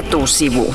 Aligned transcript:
Etusivu. 0.00 0.74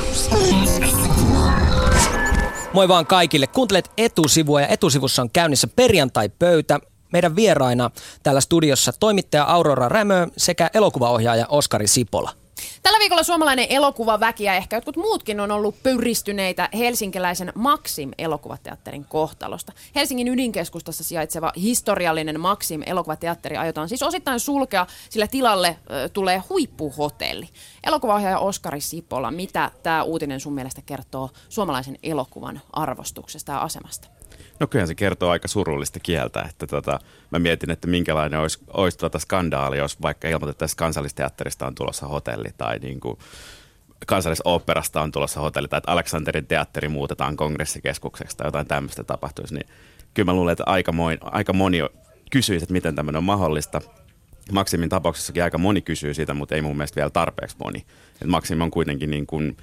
Moi 2.72 2.88
vaan 2.88 3.06
kaikille. 3.06 3.46
Kuuntelet 3.46 3.90
etusivua 3.98 4.60
ja 4.60 4.68
etusivussa 4.68 5.22
on 5.22 5.30
käynnissä 5.30 5.68
perjantai-pöytä. 5.76 6.80
Meidän 7.12 7.36
vieraina 7.36 7.90
täällä 8.22 8.40
studiossa 8.40 8.92
toimittaja 9.00 9.44
Aurora 9.44 9.88
Rämö 9.88 10.26
sekä 10.36 10.70
elokuvaohjaaja 10.74 11.46
Oskari 11.48 11.86
Sipola. 11.86 12.45
Tällä 12.82 12.98
viikolla 12.98 13.22
suomalainen 13.22 13.66
elokuvaväki 13.68 14.44
ja 14.44 14.54
ehkä 14.54 14.76
jotkut 14.76 14.96
muutkin 14.96 15.40
on 15.40 15.50
ollut 15.50 15.82
pöyristyneitä 15.82 16.68
helsinkiläisen 16.74 17.52
Maxim 17.54 18.10
elokuvateatterin 18.18 19.04
kohtalosta. 19.04 19.72
Helsingin 19.94 20.28
ydinkeskustassa 20.28 21.04
sijaitseva 21.04 21.52
historiallinen 21.56 22.40
Maxim 22.40 22.82
elokuvateatteri 22.86 23.56
aiotaan 23.56 23.88
siis 23.88 24.02
osittain 24.02 24.40
sulkea, 24.40 24.86
sillä 25.10 25.26
tilalle 25.26 25.76
tulee 26.12 26.42
huippuhotelli. 26.48 27.48
Elokuvaohjaaja 27.86 28.38
Oskari 28.38 28.80
Sipola, 28.80 29.30
mitä 29.30 29.70
tämä 29.82 30.02
uutinen 30.02 30.40
sun 30.40 30.54
mielestä 30.54 30.82
kertoo 30.86 31.30
suomalaisen 31.48 31.98
elokuvan 32.02 32.60
arvostuksesta 32.72 33.52
ja 33.52 33.58
asemasta? 33.58 34.15
No 34.60 34.66
kyllähän 34.66 34.88
se 34.88 34.94
kertoo 34.94 35.30
aika 35.30 35.48
surullista 35.48 36.00
kieltä, 36.00 36.42
että 36.50 36.66
tota, 36.66 36.98
mä 37.30 37.38
mietin, 37.38 37.70
että 37.70 37.88
minkälainen 37.88 38.40
olisi, 38.40 38.58
olisi 38.68 38.98
tota 38.98 39.18
skandaali, 39.18 39.78
jos 39.78 40.02
vaikka 40.02 40.28
ilmoitettaisiin 40.28 40.76
kansallisteatterista 40.76 41.66
on 41.66 41.74
tulossa 41.74 42.06
hotelli 42.08 42.48
tai 42.56 42.78
niin 42.78 43.00
kuin 43.00 43.18
kansallisoopperasta 44.06 45.02
on 45.02 45.12
tulossa 45.12 45.40
hotelli 45.40 45.68
tai 45.68 45.78
että 45.78 45.92
Aleksanterin 45.92 46.46
teatteri 46.46 46.88
muutetaan 46.88 47.36
kongressikeskukseksi 47.36 48.36
tai 48.36 48.46
jotain 48.46 48.66
tämmöistä 48.66 49.04
tapahtuisi, 49.04 49.54
niin 49.54 49.66
kyllä 50.14 50.32
mä 50.32 50.36
luulen, 50.36 50.52
että 50.52 50.64
aika 50.66 50.92
moni, 50.92 51.18
aika 51.22 51.52
moni 51.52 51.80
kysyisi, 52.30 52.64
että 52.64 52.72
miten 52.72 52.94
tämmöinen 52.94 53.18
on 53.18 53.24
mahdollista. 53.24 53.80
Maksimin 54.52 54.88
tapauksessakin 54.88 55.42
aika 55.42 55.58
moni 55.58 55.80
kysyy 55.82 56.14
sitä, 56.14 56.34
mutta 56.34 56.54
ei 56.54 56.62
mun 56.62 56.76
mielestä 56.76 56.96
vielä 56.96 57.10
tarpeeksi 57.10 57.56
moni. 57.58 57.86
Et 58.22 58.28
Maksim 58.28 58.60
on 58.60 58.70
kuitenkin 58.70 59.10
niin 59.10 59.26
kuin 59.26 59.56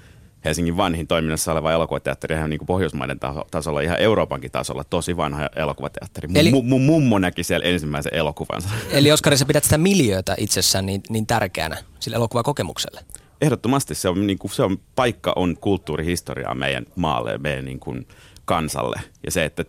Helsingin 0.44 0.76
vanhin 0.76 1.06
toiminnassa 1.06 1.52
oleva 1.52 1.72
elokuvateatteri 1.72 2.34
ihan 2.34 2.50
niin 2.50 2.58
kuin 2.58 2.66
Pohjoismaiden 2.66 3.18
tasolla, 3.50 3.80
ihan 3.80 4.00
Euroopankin 4.00 4.50
tasolla, 4.50 4.84
tosi 4.84 5.16
vanha 5.16 5.48
elokuvateatteri. 5.56 6.28
Mun, 6.28 6.36
Eli, 6.36 6.50
mun 6.62 6.82
mummo 6.82 7.18
näki 7.18 7.44
siellä 7.44 7.66
ensimmäisen 7.66 8.14
elokuvansa. 8.14 8.68
Eli 8.90 9.12
Oskari, 9.12 9.36
sä 9.36 9.46
pidät 9.46 9.64
sitä 9.64 9.78
miljöötä 9.78 10.34
itsessään 10.38 10.86
niin, 10.86 11.02
niin 11.08 11.26
tärkeänä 11.26 11.76
sille 12.00 12.16
elokuvakokemukselle? 12.16 13.00
Ehdottomasti 13.40 13.94
se 13.94 14.08
on, 14.08 14.26
niin 14.26 14.38
kuin, 14.38 14.50
se 14.50 14.62
on, 14.62 14.78
paikka 14.96 15.32
on 15.36 15.56
kulttuurihistoriaa 15.60 16.54
meidän 16.54 16.86
maalle 16.96 17.38
meidän 17.38 17.64
niin 17.64 17.80
kuin, 17.80 18.06
kansalle. 18.44 19.00
Ja 19.24 19.30
se, 19.30 19.44
että 19.44 19.64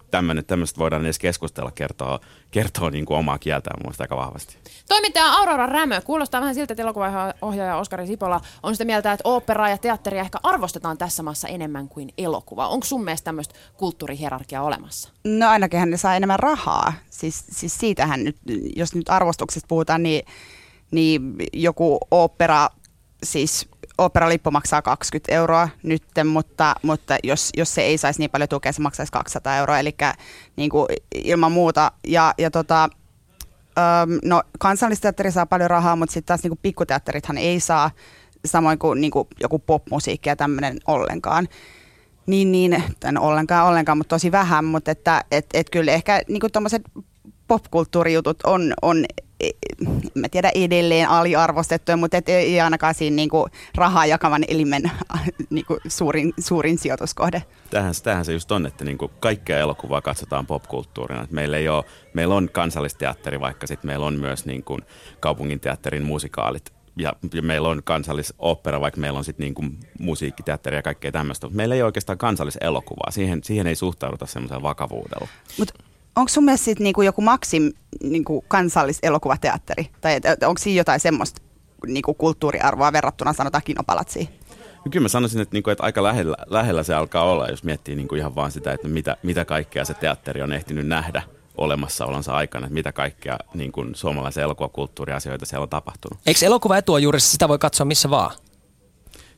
tämmöistä 0.48 0.80
voidaan 0.80 1.06
edes 1.06 1.20
keskustella, 1.20 1.72
kertoo, 1.72 2.20
kertoo 2.52 2.90
niin 2.90 3.06
kuin 3.06 3.18
omaa 3.18 3.38
kieltään 3.38 3.80
mun 3.84 3.94
aika 4.00 4.16
vahvasti. 4.16 4.58
Toimittaja 4.88 5.34
Aurora 5.34 5.66
Rämö, 5.66 6.02
kuulostaa 6.02 6.42
vähän 6.42 6.56
siltä, 6.56 6.74
että 6.74 6.84
elokuvaohjaaja 6.84 7.78
Oskari 7.78 8.08
Sipola 8.08 8.42
on 8.64 8.76
sitä 8.76 8.86
mieltä, 8.86 9.12
että 9.12 9.30
oopperaa 9.30 9.70
ja 9.70 9.78
teatteria 9.78 10.22
ehkä 10.22 10.38
arvostetaan 10.44 10.98
tässä 10.98 11.24
maassa 11.24 11.48
enemmän 11.48 11.90
kuin 11.90 12.10
elokuva. 12.18 12.68
Onko 12.68 12.86
sun 12.86 13.04
mielestä 13.04 13.26
tämmöistä 13.26 13.56
kulttuurihierarkiaa 13.78 14.64
olemassa? 14.64 15.10
No 15.24 15.50
ainakin 15.50 15.92
ne 15.92 15.98
saa 15.98 16.16
enemmän 16.16 16.40
rahaa. 16.40 16.94
Siis, 17.10 17.46
siis 17.50 17.78
siitähän 17.78 18.24
nyt, 18.24 18.38
jos 18.76 18.96
nyt 18.96 19.10
arvostuksesta 19.10 19.68
puhutaan, 19.68 20.04
niin, 20.04 20.26
niin 20.92 21.36
joku 21.54 21.98
opera 22.12 22.70
siis 23.24 23.70
operalippu 23.98 24.52
maksaa 24.52 24.82
20 24.82 25.34
euroa 25.34 25.70
nyt, 25.84 26.04
mutta, 26.26 26.76
mutta 26.82 27.18
jos, 27.24 27.50
jos 27.58 27.76
se 27.76 27.82
ei 27.82 27.98
saisi 27.98 28.20
niin 28.20 28.30
paljon 28.30 28.50
tukea, 28.50 28.72
se 28.72 28.82
maksaisi 28.82 29.12
200 29.12 29.58
euroa, 29.58 29.80
eli 29.80 29.96
niin 30.56 30.70
kuin 30.70 30.88
ilman 31.16 31.52
muuta. 31.52 31.92
Ja, 32.08 32.34
ja 32.38 32.52
tota, 32.52 32.90
öm, 33.78 34.20
no, 34.24 34.44
kansallisteatteri 34.60 35.32
saa 35.32 35.46
paljon 35.46 35.70
rahaa, 35.70 35.96
mutta 35.96 36.14
sitten 36.14 36.28
taas 36.28 36.44
niin 36.44 36.52
kuin 36.52 36.60
pikkuteatterithan 36.62 37.38
ei 37.38 37.60
saa, 37.60 37.92
samoin 38.46 38.80
kuin, 38.80 39.02
niin 39.02 39.12
kuin 39.12 39.28
joku 39.42 39.60
popmusiikki 39.60 40.30
ja 40.30 40.36
tämmöinen 40.36 40.78
ollenkaan. 40.88 41.48
Niin, 42.26 42.52
niin, 42.52 42.84
en 43.06 43.20
ollenkaan, 43.20 43.68
ollenkaan, 43.68 43.98
mutta 43.98 44.16
tosi 44.16 44.32
vähän, 44.32 44.66
mutta 44.66 44.92
että 44.92 45.24
et, 45.32 45.46
et 45.54 45.70
kyllä 45.70 45.92
ehkä 45.92 46.22
niin 46.28 46.40
kuin 46.40 46.52
popkulttuurijutut 47.48 48.38
on, 48.44 48.74
on 48.82 49.06
mä 50.16 50.30
tiedä 50.30 50.52
edelleen 50.56 51.10
aliarvostettuja, 51.10 51.98
mutta 51.98 52.18
et 52.18 52.30
ei 52.30 52.62
ainakaan 52.62 52.94
siinä 52.94 53.16
niinku 53.16 53.48
rahaa 53.76 54.06
jakavan 54.06 54.44
elimen 54.48 54.92
niinku 55.50 55.78
suurin, 55.88 56.34
suurin 56.40 56.78
sijoituskohde. 56.78 57.44
Tähän, 57.70 57.94
tähän 58.04 58.26
se 58.26 58.34
just 58.34 58.52
on, 58.52 58.66
että 58.66 58.86
niinku 58.86 59.12
kaikkea 59.20 59.60
elokuvaa 59.60 60.02
katsotaan 60.02 60.48
popkulttuurina. 60.48 61.24
Et 61.24 61.32
meillä, 61.32 61.58
ei 61.58 61.70
ole, 61.70 61.84
meillä 62.14 62.36
on 62.36 62.50
kansallisteatteri, 62.52 63.40
vaikka 63.40 63.68
sitten 63.68 63.88
meillä 63.88 64.06
on 64.06 64.20
myös 64.20 64.46
niinku 64.46 64.80
kaupunginteatterin 65.20 66.04
musikaalit 66.04 66.74
ja, 66.98 67.14
ja 67.34 67.42
meillä 67.42 67.70
on 67.70 67.82
kansallisopera, 67.84 68.82
vaikka 68.82 69.02
meillä 69.02 69.18
on 69.18 69.24
sitten 69.24 69.44
niinku 69.44 69.64
musiikkiteatteri 70.00 70.76
ja 70.76 70.82
kaikkea 70.82 71.12
tämmöistä. 71.12 71.48
Mutta 71.48 71.58
meillä 71.58 71.76
ei 71.76 71.82
ole 71.82 71.86
oikeastaan 71.86 72.18
kansalliselokuvaa. 72.18 73.12
Siihen, 73.12 73.44
siihen 73.44 73.68
ei 73.68 73.76
suhtauduta 73.76 74.26
semmoisella 74.26 74.62
vakavuudella. 74.62 75.28
Mutta 75.60 75.74
onko 76.16 76.30
sun 76.30 76.46
mielestä 76.46 76.66
sit 76.66 76.80
niinku 76.80 77.02
joku 77.02 77.22
Maxim 77.22 77.72
niinku 78.04 78.46
kansalliselokuvateatteri? 78.48 79.90
Tai 80.02 80.20
onko 80.48 80.58
siinä 80.60 80.78
jotain 80.78 81.00
semmoista 81.00 81.42
niinku 81.88 82.14
kulttuuriarvoa 82.14 82.94
verrattuna 82.94 83.34
sanotaan 83.34 83.64
kinopalatsiin? 83.66 84.30
No 84.86 84.90
kyllä 84.92 85.04
mä 85.04 85.10
sanoisin, 85.10 85.42
että, 85.42 85.56
niinku, 85.56 85.70
että 85.70 85.84
aika 85.84 86.04
lähellä, 86.04 86.38
lähellä 86.48 86.84
se 86.84 86.94
alkaa 86.94 87.24
olla, 87.24 87.48
jos 87.48 87.64
miettii 87.64 87.96
niinku 87.96 88.16
ihan 88.16 88.36
vaan 88.36 88.52
sitä, 88.52 88.74
että 88.74 88.88
mitä, 88.88 89.18
mitä 89.24 89.46
kaikkea 89.46 89.86
se 89.86 89.94
teatteri 89.94 90.42
on 90.42 90.52
ehtinyt 90.54 90.88
nähdä 90.88 91.22
olemassaolonsa 91.58 92.34
aikana, 92.34 92.66
että 92.66 92.74
mitä 92.74 92.92
kaikkea 92.92 93.40
niin 93.54 93.72
kuin 93.72 93.96
suomalaisen 93.96 94.44
elokuvakulttuuriasioita 94.44 95.46
siellä 95.46 95.64
on 95.64 95.70
tapahtunut. 95.70 96.20
Eikö 96.26 96.46
elokuva 96.46 96.78
etua 96.78 97.00
juuri 97.00 97.20
sitä 97.20 97.48
voi 97.48 97.60
katsoa 97.60 97.86
missä 97.86 98.10
vaan? 98.10 98.32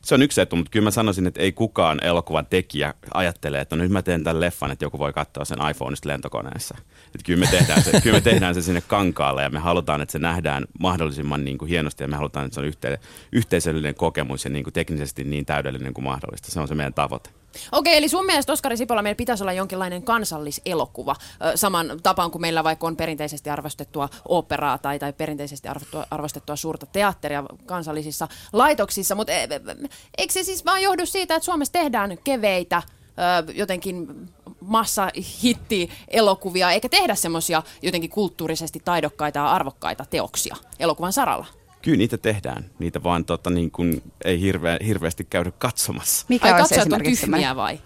Se 0.08 0.14
on 0.14 0.22
yksi 0.22 0.40
etu, 0.40 0.56
mutta 0.56 0.70
kyllä 0.70 0.84
mä 0.84 0.90
sanoisin, 0.90 1.26
että 1.26 1.40
ei 1.40 1.52
kukaan 1.52 2.04
elokuvan 2.04 2.46
tekijä 2.46 2.94
ajattele, 3.14 3.60
että 3.60 3.76
no 3.76 3.82
nyt 3.82 3.92
mä 3.92 4.02
teen 4.02 4.24
tämän 4.24 4.40
leffan, 4.40 4.70
että 4.70 4.84
joku 4.84 4.98
voi 4.98 5.12
katsoa 5.12 5.44
sen 5.44 5.58
iPhoneista 5.70 6.08
lentokoneessa. 6.08 6.74
Että 7.06 7.24
kyllä, 7.24 7.40
me 7.40 7.46
tehdään 7.50 7.82
se, 7.82 8.00
kyllä 8.00 8.16
me 8.16 8.20
tehdään 8.20 8.54
se 8.54 8.62
sinne 8.62 8.80
kankaalle 8.80 9.42
ja 9.42 9.50
me 9.50 9.58
halutaan, 9.58 10.00
että 10.00 10.12
se 10.12 10.18
nähdään 10.18 10.64
mahdollisimman 10.80 11.44
niin 11.44 11.58
kuin 11.58 11.68
hienosti 11.68 12.04
ja 12.04 12.08
me 12.08 12.16
halutaan, 12.16 12.46
että 12.46 12.54
se 12.54 12.60
on 12.60 12.66
yhte, 12.66 12.98
yhteisöllinen 13.32 13.94
kokemus 13.94 14.44
ja 14.44 14.50
niin 14.50 14.64
kuin 14.64 14.74
teknisesti 14.74 15.24
niin 15.24 15.46
täydellinen 15.46 15.94
kuin 15.94 16.04
mahdollista. 16.04 16.50
Se 16.50 16.60
on 16.60 16.68
se 16.68 16.74
meidän 16.74 16.94
tavoite. 16.94 17.30
Okei, 17.72 17.96
eli 17.96 18.08
sun 18.08 18.26
mielestä 18.26 18.52
Oskari 18.52 18.76
Sipola 18.76 19.02
meillä 19.02 19.16
pitäisi 19.16 19.42
olla 19.44 19.52
jonkinlainen 19.52 20.02
kansalliselokuva, 20.02 21.16
saman 21.54 22.00
tapaan 22.02 22.30
kuin 22.30 22.42
meillä 22.42 22.64
vaikka 22.64 22.86
on 22.86 22.96
perinteisesti 22.96 23.50
arvostettua 23.50 24.08
operaa 24.28 24.78
tai, 24.78 24.98
tai 24.98 25.12
perinteisesti 25.12 25.68
arvostettua, 25.68 26.06
arvostettua 26.10 26.56
suurta 26.56 26.86
teatteria 26.86 27.44
kansallisissa 27.66 28.28
laitoksissa, 28.52 29.14
mutta 29.14 29.32
e, 29.32 29.42
e, 29.42 29.60
eikö 30.18 30.32
se 30.32 30.42
siis 30.42 30.64
vaan 30.64 30.82
johdu 30.82 31.06
siitä, 31.06 31.34
että 31.34 31.44
Suomessa 31.44 31.72
tehdään 31.72 32.18
keveitä, 32.24 32.82
jotenkin 33.54 34.28
massahitti 34.60 35.90
elokuvia, 36.08 36.70
eikä 36.70 36.88
tehdä 36.88 37.14
semmoisia 37.14 37.62
jotenkin 37.82 38.10
kulttuurisesti 38.10 38.82
taidokkaita 38.84 39.38
ja 39.38 39.50
arvokkaita 39.50 40.04
teoksia 40.10 40.56
elokuvan 40.78 41.12
saralla? 41.12 41.57
Kyllä 41.88 41.98
niitä 41.98 42.18
tehdään. 42.18 42.64
Niitä 42.78 43.02
vaan 43.02 43.24
tota, 43.24 43.50
niin 43.50 43.70
kuin, 43.70 44.02
ei 44.24 44.40
hirveä, 44.40 44.78
hirveästi 44.86 45.26
käydä 45.30 45.50
katsomassa. 45.50 46.26
Mikä 46.28 46.54
Ai 46.54 46.62
on 46.62 47.02
tyhmiä 47.04 47.56
vai? 47.56 47.78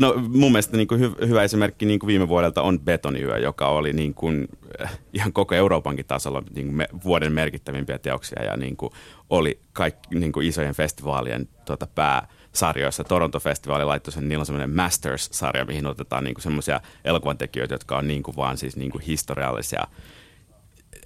No 0.00 0.14
mun 0.16 0.52
mielestä 0.52 0.76
niin 0.76 0.88
kuin 0.88 1.00
hy- 1.00 1.26
hyvä 1.26 1.42
esimerkki 1.42 1.86
niin 1.86 1.98
kuin 1.98 2.08
viime 2.08 2.28
vuodelta 2.28 2.62
on 2.62 2.80
Betoniyö, 2.80 3.38
joka 3.38 3.68
oli 3.68 3.92
niin 3.92 4.14
kuin, 4.14 4.48
äh, 4.82 4.98
ihan 5.12 5.32
koko 5.32 5.54
Euroopankin 5.54 6.06
tasolla 6.06 6.42
niin 6.54 6.66
kuin 6.66 6.76
me, 6.76 6.88
vuoden 7.04 7.32
merkittävimpiä 7.32 7.98
teoksia 7.98 8.44
ja 8.44 8.56
niin 8.56 8.76
kuin, 8.76 8.92
oli 9.30 9.60
kaikki 9.72 10.14
niin 10.14 10.32
kuin 10.32 10.46
isojen 10.46 10.74
festivaalien 10.74 11.48
tota, 11.64 11.86
pääsarjoissa. 11.86 13.04
Toronto-festivaali 13.04 13.84
laittoi 13.84 14.12
sen, 14.12 14.28
niillä 14.28 14.42
on 14.42 14.46
semmoinen 14.46 14.76
Masters-sarja, 14.76 15.64
mihin 15.64 15.86
otetaan 15.86 16.24
niin 16.24 16.34
semmoisia 16.38 16.80
elokuvantekijöitä, 17.04 17.74
jotka 17.74 17.98
on 17.98 18.08
niin 18.08 18.22
kuin 18.22 18.36
vaan 18.36 18.56
siis 18.56 18.76
niin 18.76 18.90
kuin 18.90 19.02
historiallisia 19.02 19.86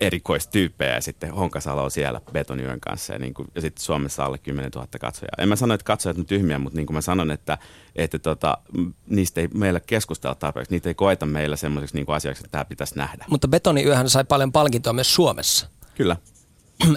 erikoistyyppejä 0.00 0.94
ja 0.94 1.00
sitten 1.00 1.30
Honkasalo 1.30 1.84
on 1.84 1.90
siellä 1.90 2.20
Betonyön 2.32 2.80
kanssa 2.80 3.12
ja, 3.12 3.18
niin 3.18 3.34
kuin, 3.34 3.48
ja 3.54 3.60
sitten 3.60 3.84
Suomessa 3.84 4.24
alle 4.24 4.38
10 4.38 4.70
000 4.74 4.88
katsojaa. 5.00 5.32
En 5.38 5.48
mä 5.48 5.56
sano, 5.56 5.74
että 5.74 5.84
katsojat 5.84 6.18
on 6.18 6.26
tyhmiä, 6.26 6.58
mutta 6.58 6.76
niin 6.76 6.86
kuin 6.86 6.94
mä 6.94 7.00
sanon, 7.00 7.30
että, 7.30 7.58
että 7.96 8.18
tota, 8.18 8.58
niistä 9.06 9.40
ei 9.40 9.48
meillä 9.54 9.80
keskustella 9.80 10.34
tarpeeksi. 10.34 10.72
Niitä 10.72 10.88
ei 10.88 10.94
koeta 10.94 11.26
meillä 11.26 11.56
semmoiseksi 11.56 11.96
niin 11.96 12.06
asiaksi, 12.08 12.40
että 12.40 12.52
tämä 12.52 12.64
pitäisi 12.64 12.96
nähdä. 12.96 13.24
Mutta 13.28 13.48
Betoniyöhän 13.48 14.10
sai 14.10 14.24
paljon 14.24 14.52
palkintoa 14.52 14.92
myös 14.92 15.14
Suomessa. 15.14 15.68
Kyllä. 15.94 16.16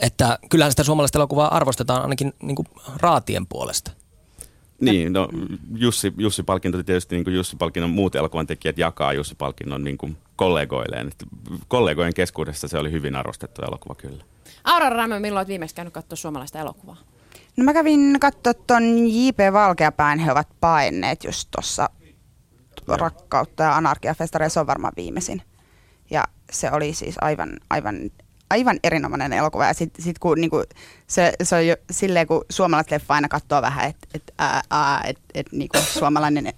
että 0.02 0.40
kyllähän 0.50 0.72
sitä 0.72 0.84
suomalaista 0.84 1.20
elokuvaa 1.20 1.56
arvostetaan 1.56 2.02
ainakin 2.02 2.34
niin 2.42 2.56
kuin 2.56 2.68
raatien 2.96 3.48
puolesta. 3.48 3.92
Niin, 4.82 5.14
no 5.14 5.30
Jussi, 5.76 6.14
Jussi-palkinto 6.18 6.84
tietysti 6.84 7.16
niin 7.16 7.24
kuin 7.24 7.36
Jussi-palkinnon 7.36 7.90
muut 7.90 8.16
elokuvan 8.16 8.48
tekijät 8.48 8.78
jakaa 8.78 9.14
Jussi-palkinnon 9.14 9.84
niin 9.84 9.98
kuin 9.98 10.18
kollegoilleen. 10.36 11.08
Että 11.08 11.26
kollegojen 11.68 12.14
keskuudessa 12.14 12.68
se 12.68 12.78
oli 12.78 12.92
hyvin 12.92 13.16
arvostettu 13.16 13.62
elokuva 13.62 13.96
kyllä. 13.96 14.24
Aurora 14.64 14.98
Rämö, 14.98 15.20
milloin 15.20 15.40
olet 15.40 15.48
viimeksi 15.48 15.76
käynyt 15.76 15.94
katsoa 15.94 16.16
suomalaista 16.16 16.60
elokuvaa? 16.60 16.98
No 17.58 17.64
mä 17.64 17.74
kävin 17.74 18.18
katsoa 18.20 18.54
ton 18.54 19.08
J.P. 19.08 19.54
Valkeapään, 19.54 20.20
he 20.20 20.32
ovat 20.32 20.48
paineet 20.60 21.24
just 21.24 21.48
tuossa 21.52 21.90
Rakkautta 22.88 23.64
ja 23.64 23.76
anarkiafestareilla, 23.76 24.54
se 24.54 24.60
on 24.60 24.68
varmaan 24.68 24.94
viimeisin. 24.98 25.42
Ja 26.12 26.24
se 26.52 26.72
oli 26.72 26.94
siis 26.94 27.16
aivan, 27.22 27.50
aivan 27.70 27.96
aivan 28.50 28.80
erinomainen 28.84 29.34
elokuva. 29.34 29.66
Ja 29.66 29.74
sitten 29.74 30.06
sit 30.06 30.20
kun 30.20 30.42
niinku, 30.42 30.64
se, 31.08 31.34
se 31.44 31.56
on 31.56 31.68
jo 31.68 31.76
silleen, 31.92 32.28
kun 32.28 32.46
suomalaiset 32.50 32.92
leffa 32.92 33.14
aina 33.14 33.28
katsoo 33.28 33.62
vähän, 33.62 33.90
että 33.90 34.08
et, 34.14 34.34
et, 35.10 35.18
et, 35.34 35.52
niinku, 35.52 35.78
suomalainen 35.78 36.54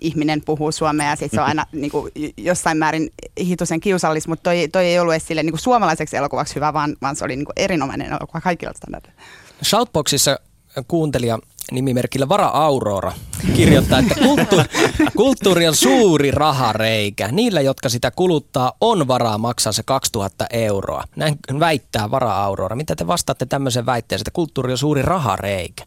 ihminen 0.00 0.42
puhuu 0.44 0.72
suomea 0.72 1.10
ja 1.10 1.16
sitten 1.16 1.36
se 1.36 1.40
on 1.40 1.46
aina 1.46 1.66
niin 1.72 1.90
kuin, 1.90 2.12
jossain 2.36 2.78
määrin 2.78 3.10
hitusen 3.40 3.80
kiusallis, 3.80 4.28
mutta 4.28 4.42
toi, 4.42 4.68
toi 4.72 4.84
ei 4.84 4.98
ollut 4.98 5.14
edes 5.14 5.26
sille, 5.26 5.42
niin 5.42 5.52
kuin 5.52 5.60
suomalaiseksi 5.60 6.16
elokuvaksi 6.16 6.54
hyvä, 6.54 6.72
vaan, 6.72 6.96
vaan 7.02 7.16
se 7.16 7.24
oli 7.24 7.36
niin 7.36 7.46
kuin 7.46 7.54
erinomainen 7.56 8.06
elokuva 8.06 8.40
kaikilla 8.40 8.72
standardeilla. 8.76 9.22
Shoutboxissa 9.64 10.40
kuuntelija 10.88 11.38
nimimerkillä 11.72 12.28
Vara 12.28 12.46
Aurora 12.46 13.12
kirjoittaa, 13.56 13.98
että 13.98 14.14
kulttuuri, 14.14 14.64
kulttuuri 15.16 15.68
on 15.68 15.74
suuri 15.74 16.30
rahareikä. 16.30 17.28
Niillä, 17.28 17.60
jotka 17.60 17.88
sitä 17.88 18.10
kuluttaa, 18.10 18.72
on 18.80 19.08
varaa 19.08 19.38
maksaa 19.38 19.72
se 19.72 19.82
2000 19.82 20.46
euroa. 20.50 21.04
Näin 21.16 21.38
väittää 21.60 22.10
Vara 22.10 22.44
Aurora. 22.44 22.76
Mitä 22.76 22.96
te 22.96 23.06
vastaatte 23.06 23.46
tämmöisen 23.46 23.86
väitteeseen, 23.86 24.22
että 24.22 24.34
kulttuuri 24.34 24.72
on 24.72 24.78
suuri 24.78 25.02
rahareikä? 25.02 25.84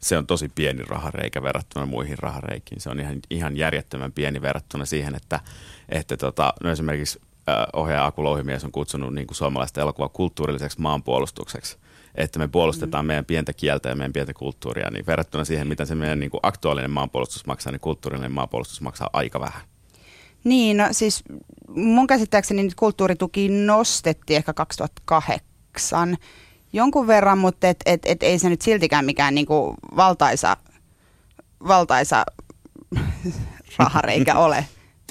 se 0.00 0.18
on 0.18 0.26
tosi 0.26 0.48
pieni 0.48 0.82
rahareikä 0.82 1.42
verrattuna 1.42 1.86
muihin 1.86 2.18
rahareikiin. 2.18 2.80
Se 2.80 2.90
on 2.90 3.00
ihan, 3.00 3.18
ihan 3.30 3.56
järjettömän 3.56 4.12
pieni 4.12 4.42
verrattuna 4.42 4.84
siihen, 4.84 5.14
että, 5.14 5.40
että 5.88 6.16
tota, 6.16 6.52
no 6.62 6.70
esimerkiksi 6.70 7.20
ohjaaja 7.72 8.06
Aku 8.06 8.24
Louhimies 8.24 8.64
on 8.64 8.72
kutsunut 8.72 9.14
niin 9.14 9.26
kuin 9.26 9.36
suomalaista 9.36 9.80
elokuvaa 9.80 10.08
kulttuurilliseksi 10.08 10.80
maanpuolustukseksi. 10.80 11.76
Että 12.16 12.38
me 12.38 12.48
puolustetaan 12.48 13.04
mm. 13.04 13.06
meidän 13.06 13.24
pientä 13.24 13.52
kieltä 13.52 13.88
ja 13.88 13.96
meidän 13.96 14.12
pientä 14.12 14.34
kulttuuria, 14.34 14.90
niin 14.90 15.06
verrattuna 15.06 15.44
siihen, 15.44 15.68
mitä 15.68 15.84
se 15.84 15.94
meidän 15.94 16.20
niin 16.20 16.30
kuin 16.30 16.40
aktuaalinen 16.42 16.90
maanpuolustus 16.90 17.46
maksaa, 17.46 17.72
niin 17.72 17.80
kulttuurillinen 17.80 18.32
maanpuolustus 18.32 18.80
maksaa 18.80 19.10
aika 19.12 19.40
vähän. 19.40 19.62
Niin, 20.44 20.76
no 20.76 20.88
siis 20.92 21.24
mun 21.68 22.06
käsittääkseni 22.06 22.68
kulttuurituki 22.76 23.48
nostettiin 23.48 24.36
ehkä 24.36 24.52
2008 24.52 26.16
jonkun 26.72 27.06
verran, 27.06 27.38
mutta 27.38 27.68
et, 27.68 27.76
et, 27.86 28.00
et 28.04 28.22
ei 28.22 28.38
se 28.38 28.48
nyt 28.48 28.62
siltikään 28.62 29.04
mikään 29.04 29.34
niinku 29.34 29.74
valtaisa, 29.96 30.56
valtaisa 31.68 32.24
rahareikä 33.78 34.38
ole 34.38 34.64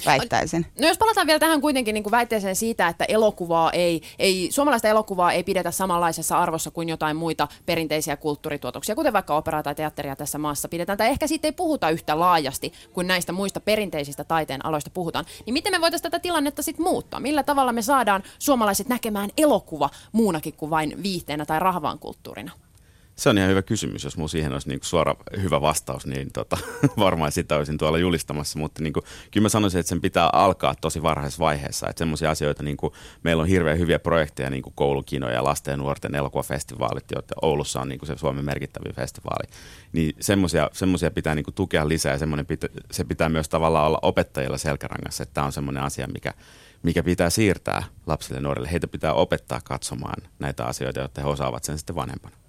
väittäisin. 0.06 0.66
No 0.80 0.88
jos 0.88 0.98
palataan 0.98 1.26
vielä 1.26 1.38
tähän 1.38 1.60
kuitenkin 1.60 1.94
niin 1.94 2.02
kuin 2.02 2.10
väitteeseen 2.10 2.56
siitä, 2.56 2.88
että 2.88 3.04
elokuvaa 3.04 3.72
ei, 3.72 4.02
ei, 4.18 4.48
suomalaista 4.50 4.88
elokuvaa 4.88 5.32
ei 5.32 5.44
pidetä 5.44 5.70
samanlaisessa 5.70 6.38
arvossa 6.38 6.70
kuin 6.70 6.88
jotain 6.88 7.16
muita 7.16 7.48
perinteisiä 7.66 8.16
kulttuurituotoksia, 8.16 8.94
kuten 8.94 9.12
vaikka 9.12 9.36
operaa 9.36 9.62
tai 9.62 9.74
teatteria 9.74 10.16
tässä 10.16 10.38
maassa 10.38 10.68
pidetään, 10.68 10.98
tai 10.98 11.08
ehkä 11.08 11.26
siitä 11.26 11.48
ei 11.48 11.52
puhuta 11.52 11.90
yhtä 11.90 12.18
laajasti 12.18 12.72
kuin 12.92 13.06
näistä 13.06 13.32
muista 13.32 13.60
perinteisistä 13.60 14.24
taiteen 14.24 14.66
aloista 14.66 14.90
puhutaan, 14.90 15.24
niin 15.46 15.54
miten 15.54 15.72
me 15.72 15.80
voitaisiin 15.80 16.10
tätä 16.10 16.18
tilannetta 16.18 16.62
sitten 16.62 16.84
muuttaa? 16.84 17.20
Millä 17.20 17.42
tavalla 17.42 17.72
me 17.72 17.82
saadaan 17.82 18.22
suomalaiset 18.38 18.88
näkemään 18.88 19.30
elokuva 19.36 19.90
muunakin 20.12 20.52
kuin 20.52 20.70
vain 20.70 21.02
viihteenä 21.02 21.46
tai 21.46 21.58
rahvaan 21.58 21.98
kulttuurina? 21.98 22.52
Se 23.16 23.28
on 23.28 23.38
ihan 23.38 23.50
hyvä 23.50 23.62
kysymys. 23.62 24.04
Jos 24.04 24.16
mun 24.16 24.28
siihen 24.28 24.52
olisi 24.52 24.68
niin 24.68 24.78
kuin 24.80 24.86
suora 24.86 25.16
hyvä 25.42 25.60
vastaus, 25.60 26.06
niin 26.06 26.32
tota, 26.32 26.58
varmaan 26.98 27.32
sitä 27.32 27.56
olisin 27.56 27.78
tuolla 27.78 27.98
julistamassa. 27.98 28.58
Mutta 28.58 28.82
niin 28.82 28.92
kuin, 28.92 29.02
kyllä 29.30 29.44
mä 29.44 29.48
sanoisin, 29.48 29.80
että 29.80 29.88
sen 29.88 30.00
pitää 30.00 30.30
alkaa 30.32 30.74
tosi 30.80 31.02
varhaisessa 31.02 31.40
vaiheessa. 31.40 31.88
Että 31.88 31.98
semmoisia 31.98 32.30
asioita, 32.30 32.62
niin 32.62 32.76
kuin, 32.76 32.92
meillä 33.22 33.42
on 33.42 33.48
hirveän 33.48 33.78
hyviä 33.78 33.98
projekteja, 33.98 34.50
niin 34.50 34.62
kuin 34.62 34.72
koulukinoja 34.76 35.34
ja 35.34 35.44
lasten 35.44 35.72
ja 35.72 35.76
nuorten 35.76 36.14
elokuvafestivaalit, 36.14 37.04
joita 37.14 37.34
Oulussa 37.42 37.80
on 37.80 37.88
niin 37.88 37.98
kuin 37.98 38.06
se 38.06 38.16
Suomen 38.16 38.44
merkittävin 38.44 38.94
festivaali. 38.94 39.52
Niin 39.92 40.16
semmoisia 40.72 41.10
pitää 41.14 41.34
niin 41.34 41.44
kuin, 41.44 41.54
tukea 41.54 41.88
lisää 41.88 42.12
ja 42.12 42.44
pitä, 42.44 42.68
se 42.90 43.04
pitää 43.04 43.28
myös 43.28 43.48
tavallaan 43.48 43.86
olla 43.86 43.98
opettajilla 44.02 44.58
selkärangassa, 44.58 45.22
että 45.22 45.34
tämä 45.34 45.46
on 45.46 45.52
semmoinen 45.52 45.82
asia, 45.82 46.06
mikä, 46.06 46.34
mikä 46.82 47.02
pitää 47.02 47.30
siirtää 47.30 47.84
lapsille 48.06 48.38
ja 48.38 48.42
nuorille. 48.42 48.72
Heitä 48.72 48.88
pitää 48.88 49.12
opettaa 49.12 49.60
katsomaan 49.64 50.22
näitä 50.38 50.64
asioita, 50.64 51.00
jotta 51.00 51.20
he 51.20 51.28
osaavat 51.28 51.64
sen 51.64 51.78
sitten 51.78 51.96
vanhempana. 51.96 52.45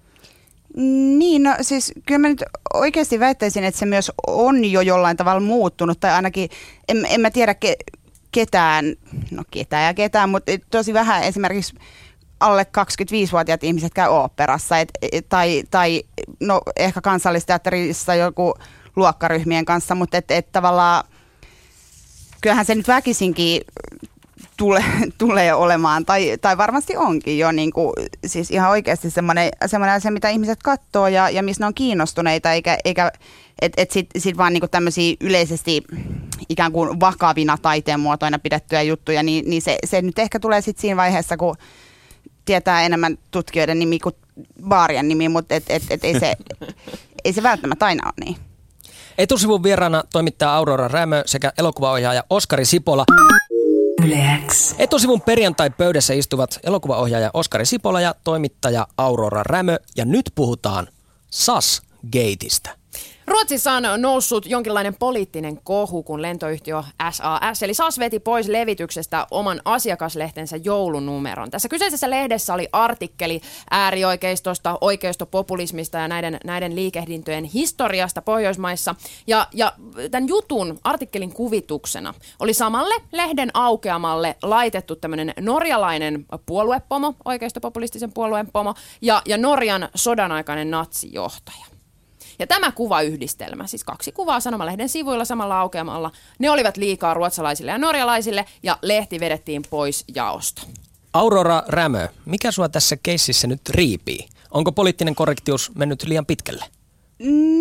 Niin, 0.76 1.42
no 1.42 1.54
siis 1.60 1.92
kyllä 2.06 2.18
mä 2.18 2.28
nyt 2.28 2.44
oikeasti 2.74 3.20
väittäisin, 3.20 3.64
että 3.64 3.78
se 3.78 3.86
myös 3.86 4.12
on 4.26 4.64
jo 4.64 4.80
jollain 4.80 5.16
tavalla 5.16 5.40
muuttunut, 5.40 6.00
tai 6.00 6.10
ainakin 6.10 6.50
en, 6.88 7.06
en 7.10 7.20
mä 7.20 7.30
tiedä 7.30 7.54
ke, 7.54 7.76
ketään, 8.32 8.84
no 9.30 9.42
ketään 9.50 9.86
ja 9.86 9.94
ketään, 9.94 10.30
mutta 10.30 10.52
tosi 10.70 10.94
vähän 10.94 11.22
esimerkiksi 11.22 11.74
alle 12.40 12.66
25-vuotiaat 12.78 13.64
ihmiset 13.64 13.94
käy 13.94 14.08
oopperassa, 14.08 14.78
et, 14.78 14.92
tai, 15.28 15.62
tai 15.70 16.02
no 16.40 16.60
ehkä 16.76 17.00
kansallisteatterissa 17.00 18.14
joku 18.14 18.54
luokkaryhmien 18.96 19.64
kanssa, 19.64 19.94
mutta 19.94 20.16
et, 20.16 20.30
et 20.30 20.52
tavallaan 20.52 21.04
kyllähän 22.40 22.66
se 22.66 22.74
nyt 22.74 22.88
väkisinkin 22.88 23.60
tule, 24.58 24.84
tulee 25.18 25.54
olemaan, 25.54 26.04
tai, 26.04 26.36
tai 26.40 26.58
varmasti 26.58 26.96
onkin 26.96 27.38
jo 27.38 27.52
niin 27.52 27.72
kuin, 27.72 27.92
siis 28.26 28.50
ihan 28.50 28.70
oikeasti 28.70 29.10
semmoinen, 29.10 29.50
semmoinen 29.66 29.96
asia, 29.96 30.10
mitä 30.10 30.28
ihmiset 30.28 30.58
katsoo 30.62 31.08
ja, 31.08 31.30
ja 31.30 31.42
missä 31.42 31.62
ne 31.62 31.66
on 31.66 31.74
kiinnostuneita, 31.74 32.52
eikä, 32.52 32.78
eikä 32.84 33.12
että 33.62 33.82
et 33.82 33.90
sitten 33.90 34.22
sit 34.22 34.36
vaan 34.36 34.52
niinku 34.52 34.68
tämmöisiä 34.68 35.16
yleisesti 35.20 35.82
ikään 36.48 36.72
kuin 36.72 37.00
vakavina 37.00 37.58
taiteen 37.62 38.00
muotoina 38.00 38.38
pidettyjä 38.38 38.82
juttuja, 38.82 39.22
niin, 39.22 39.50
niin 39.50 39.62
se, 39.62 39.78
se 39.84 40.02
nyt 40.02 40.18
ehkä 40.18 40.40
tulee 40.40 40.60
sitten 40.60 40.80
siinä 40.80 40.96
vaiheessa, 40.96 41.36
kun 41.36 41.56
tietää 42.44 42.82
enemmän 42.82 43.18
tutkijoiden 43.30 43.78
nimi 43.78 43.98
kuin 43.98 44.14
baarien 44.68 45.08
nimi, 45.08 45.28
mutta 45.28 45.54
et, 45.54 45.64
et, 45.68 45.82
et 45.90 46.04
ei, 46.04 46.20
se, 46.20 46.36
ei 47.24 47.32
se 47.32 47.42
välttämättä 47.42 47.86
aina 47.86 48.02
ole 48.06 48.24
niin. 48.24 48.36
Etusivun 49.18 49.62
vieraana 49.62 50.04
toimittaja 50.12 50.54
Aurora 50.54 50.88
Rämö 50.88 51.22
sekä 51.26 51.52
elokuvaohjaaja 51.58 52.24
Oskari 52.30 52.64
Sipola. 52.64 53.04
Yleäks. 54.04 54.74
Etusivun 54.78 55.20
perjantai-pöydässä 55.20 56.14
istuvat 56.14 56.60
elokuvaohjaaja 56.62 57.30
Oskari 57.34 57.66
Sipola 57.66 58.00
ja 58.00 58.14
toimittaja 58.24 58.86
Aurora 58.96 59.42
Rämö. 59.42 59.76
Ja 59.96 60.04
nyt 60.04 60.32
puhutaan 60.34 60.88
SAS-gateista. 61.30 62.77
Ruotsissa 63.28 63.72
on 63.72 63.82
noussut 63.98 64.46
jonkinlainen 64.46 64.94
poliittinen 64.98 65.60
kohu, 65.64 66.02
kun 66.02 66.22
lentoyhtiö 66.22 66.82
SAS, 67.10 67.62
eli 67.62 67.74
SAS 67.74 67.98
veti 67.98 68.20
pois 68.20 68.48
levityksestä 68.48 69.26
oman 69.30 69.60
asiakaslehtensä 69.64 70.56
joulunumeron. 70.56 71.50
Tässä 71.50 71.68
kyseisessä 71.68 72.10
lehdessä 72.10 72.54
oli 72.54 72.68
artikkeli 72.72 73.40
äärioikeistosta, 73.70 74.78
oikeistopopulismista 74.80 75.98
ja 75.98 76.08
näiden, 76.08 76.38
näiden 76.44 76.76
liikehdintöjen 76.76 77.44
historiasta 77.44 78.22
Pohjoismaissa. 78.22 78.94
Ja, 79.26 79.46
ja 79.52 79.72
tämän 80.10 80.28
jutun, 80.28 80.78
artikkelin 80.84 81.32
kuvituksena, 81.32 82.14
oli 82.40 82.54
samalle 82.54 82.94
lehden 83.12 83.50
aukeamalle 83.54 84.36
laitettu 84.42 84.96
tämmöinen 84.96 85.32
norjalainen 85.40 86.26
puoluepomo, 86.46 87.14
oikeistopopulistisen 87.24 88.12
puolueen 88.12 88.50
pomo, 88.52 88.74
ja, 89.00 89.22
ja 89.26 89.38
Norjan 89.38 89.88
sodanaikainen 89.94 90.70
natsijohtaja. 90.70 91.77
Ja 92.38 92.46
tämä 92.46 92.72
kuvayhdistelmä, 92.72 93.66
siis 93.66 93.84
kaksi 93.84 94.12
kuvaa 94.12 94.40
Sanomalehden 94.40 94.88
sivuilla 94.88 95.24
samalla 95.24 95.60
aukeamalla, 95.60 96.10
ne 96.38 96.50
olivat 96.50 96.76
liikaa 96.76 97.14
ruotsalaisille 97.14 97.70
ja 97.70 97.78
norjalaisille 97.78 98.44
ja 98.62 98.78
lehti 98.82 99.20
vedettiin 99.20 99.62
pois 99.70 100.04
jaosta. 100.14 100.62
Aurora 101.12 101.62
Rämö, 101.68 102.08
mikä 102.24 102.50
sua 102.50 102.68
tässä 102.68 102.96
keississä 103.02 103.46
nyt 103.46 103.68
riipii? 103.68 104.28
Onko 104.50 104.72
poliittinen 104.72 105.14
korrektius 105.14 105.74
mennyt 105.74 106.02
liian 106.02 106.26
pitkälle? 106.26 106.64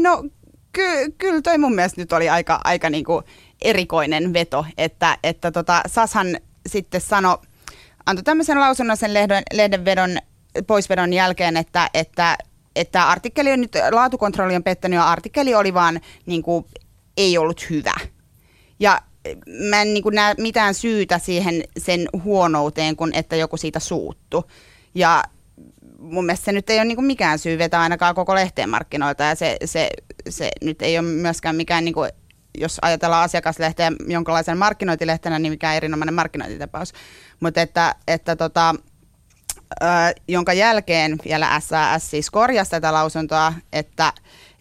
No 0.02 0.24
ky- 0.72 1.12
kyllä 1.18 1.42
toi 1.42 1.58
mun 1.58 1.76
mielestä 1.76 2.02
nyt 2.02 2.14
oli 2.14 2.30
aika, 2.30 2.60
aika 2.64 2.90
niinku 2.90 3.24
erikoinen 3.62 4.34
veto, 4.34 4.66
että, 4.78 5.18
että 5.24 5.52
tota, 5.52 5.82
Sashan 5.88 6.28
sitten 6.68 7.02
sanoi, 7.02 7.38
antoi 8.06 8.24
tämmöisen 8.24 8.60
lausunnon 8.60 8.98
sen 8.98 9.14
lehden, 9.14 9.44
lehden 9.54 9.86
vedon, 9.86 10.18
poisvedon 10.68 11.14
jälkeen, 11.14 11.58
että, 11.58 11.90
että 11.94 12.38
että 12.78 13.10
artikkeli 13.10 13.52
on 13.52 13.62
nyt, 13.62 13.72
laatukontrolli 13.92 14.56
on 14.56 14.64
pettänyt 14.64 14.98
ja 14.98 15.08
artikkeli 15.08 15.56
oli 15.56 15.74
vaan 15.74 16.02
niin 16.26 16.44
kuin, 16.44 16.66
ei 17.18 17.38
ollut 17.38 17.70
hyvä. 17.70 17.94
Ja 18.80 19.02
mä 19.70 19.82
en 19.82 19.94
niin 19.94 20.04
kuin, 20.04 20.16
näe 20.16 20.36
mitään 20.38 20.74
syytä 20.74 21.20
siihen 21.20 21.64
sen 21.78 22.10
huonouteen, 22.24 22.96
kun 22.96 23.14
että 23.14 23.36
joku 23.36 23.58
siitä 23.58 23.80
suuttu. 23.80 24.46
Ja 24.96 25.24
mun 26.00 26.26
mielestä 26.26 26.46
se 26.46 26.52
nyt 26.52 26.70
ei 26.70 26.78
ole 26.78 26.86
niin 26.86 26.96
kuin 26.96 27.06
mikään 27.06 27.40
syy 27.40 27.58
vetää 27.58 27.82
ainakaan 27.82 28.16
koko 28.16 28.36
lehteen 28.36 28.70
markkinoilta 28.70 29.24
ja 29.24 29.36
se, 29.36 29.58
se, 29.66 29.90
se 30.30 30.50
nyt 30.62 30.82
ei 30.82 31.00
ole 31.00 31.08
myöskään 31.08 31.56
mikään, 31.56 31.86
niin 31.86 31.94
kuin, 31.94 32.10
jos 32.58 32.78
ajatellaan 32.82 33.24
asiakaslehteä 33.24 33.92
jonkinlaisen 34.08 34.58
markkinointilehtenä, 34.58 35.40
niin 35.40 35.54
mikään 35.54 35.76
erinomainen 35.76 36.14
markkinointitapaus. 36.14 36.94
Mutta 37.40 37.62
että, 37.62 37.96
että 38.08 38.36
tota, 38.36 38.76
jonka 40.28 40.54
jälkeen 40.54 41.18
vielä 41.26 41.60
SAS 41.60 42.10
siis 42.10 42.30
korjasi 42.32 42.72
tätä 42.72 42.94
lausuntoa, 42.94 43.54
että, 43.74 44.14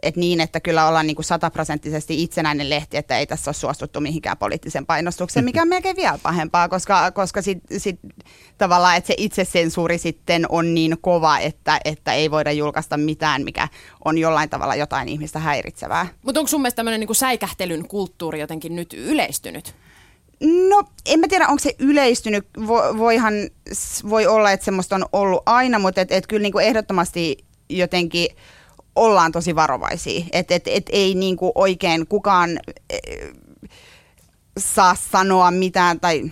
että 0.02 0.20
niin, 0.20 0.40
että 0.40 0.60
kyllä 0.60 0.88
ollaan 0.88 1.06
niin 1.06 1.14
kuin 1.14 1.25
sataprosenttisesti 1.25 2.22
itsenäinen 2.22 2.70
lehti, 2.70 2.96
että 2.96 3.18
ei 3.18 3.26
tässä 3.26 3.48
ole 3.48 3.54
suostuttu 3.54 4.00
mihinkään 4.00 4.36
poliittisen 4.36 4.86
painostukseen, 4.86 5.44
mikä 5.44 5.62
on 5.62 5.68
melkein 5.68 5.96
vielä 5.96 6.18
pahempaa, 6.22 6.68
koska, 6.68 7.10
koska 7.10 7.42
sit, 7.42 7.58
sit, 7.76 8.00
tavallaan, 8.58 8.96
että 8.96 9.06
se 9.06 9.14
itsesensuuri 9.16 9.98
sitten 9.98 10.46
on 10.48 10.75
niin 10.75 10.96
kova, 11.00 11.38
että, 11.38 11.80
että 11.84 12.12
ei 12.12 12.30
voida 12.30 12.52
julkaista 12.52 12.96
mitään, 12.96 13.44
mikä 13.44 13.68
on 14.04 14.18
jollain 14.18 14.50
tavalla 14.50 14.75
jotain 14.75 15.08
ihmistä 15.08 15.38
häiritsevää. 15.38 16.06
Mutta 16.22 16.40
onko 16.40 16.48
sun 16.48 16.60
mielestä 16.60 16.76
tämmöinen 16.76 17.00
niin 17.00 17.14
säikähtelyn 17.14 17.88
kulttuuri 17.88 18.40
jotenkin 18.40 18.76
nyt 18.76 18.94
yleistynyt? 18.98 19.75
No 20.40 20.85
en 21.07 21.21
mä 21.21 21.28
tiedä, 21.28 21.49
onko 21.49 21.59
se 21.59 21.75
yleistynyt. 21.78 22.49
Vo, 22.66 22.99
voihan, 22.99 23.35
voi 24.09 24.26
olla, 24.26 24.50
että 24.50 24.64
semmoista 24.64 24.97
on 24.97 25.07
ollut 25.12 25.43
aina, 25.47 25.78
mutta 25.78 26.00
et, 26.00 26.12
et 26.12 26.26
kyllä 26.26 26.43
niinku 26.43 26.59
ehdottomasti 26.59 27.37
jotenkin 27.69 28.28
ollaan 28.97 29.33
tosi 29.33 29.55
varovaisia. 29.55 30.25
Että 30.33 30.55
et, 30.55 30.69
et 30.69 30.87
ei 30.93 31.14
niinku 31.14 31.52
oikein 31.55 32.07
kukaan 32.07 32.61
e, 32.90 32.99
saa 34.59 34.95
sanoa 34.95 35.50
mitään 35.50 36.00
tai 36.00 36.23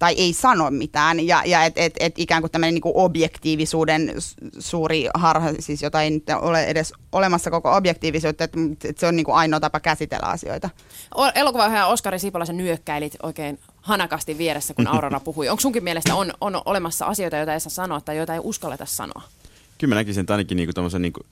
tai 0.00 0.14
ei 0.14 0.32
sano 0.32 0.70
mitään, 0.70 1.26
ja, 1.26 1.42
ja 1.44 1.64
että 1.64 1.80
et, 1.80 1.94
et 2.00 2.18
ikään 2.18 2.42
kuin 2.42 2.50
tämmöinen 2.50 2.74
niin 2.74 2.82
objektiivisuuden 2.94 4.14
suuri 4.58 5.08
harha, 5.14 5.52
siis 5.58 5.82
jota 5.82 6.02
ei 6.02 6.10
nyt 6.10 6.24
ole 6.40 6.64
edes 6.64 6.92
olemassa 7.12 7.50
koko 7.50 7.76
objektiivisuutta, 7.76 8.44
että 8.44 8.58
et 8.84 8.98
se 8.98 9.06
on 9.06 9.16
niin 9.16 9.24
kuin 9.24 9.34
ainoa 9.34 9.60
tapa 9.60 9.80
käsitellä 9.80 10.26
asioita. 10.26 10.70
Elokuvaohjaaja 11.34 11.86
Oskari 11.86 12.18
Sipolaisen 12.18 12.56
nyökkäilit 12.56 13.16
oikein 13.22 13.58
hanakasti 13.80 14.38
vieressä, 14.38 14.74
kun 14.74 14.86
Aurora 14.86 15.20
puhui. 15.24 15.48
Onko 15.48 15.60
sunkin 15.60 15.84
mielestä 15.84 16.14
on, 16.14 16.32
on 16.40 16.62
olemassa 16.64 17.06
asioita, 17.06 17.36
joita 17.36 17.54
ei 17.54 17.60
saa 17.60 17.70
sanoa 17.70 18.00
tai 18.00 18.16
joita 18.16 18.34
ei 18.34 18.40
uskalleta 18.42 18.86
sanoa? 18.86 19.22
Kyllä 19.78 19.94
mä 19.94 20.00
näkisin, 20.00 20.20
että 20.20 20.32
ainakin 20.32 20.56
niin 20.56 20.68
kuin 20.74 21.02
niin 21.02 21.12
kuin, 21.12 21.26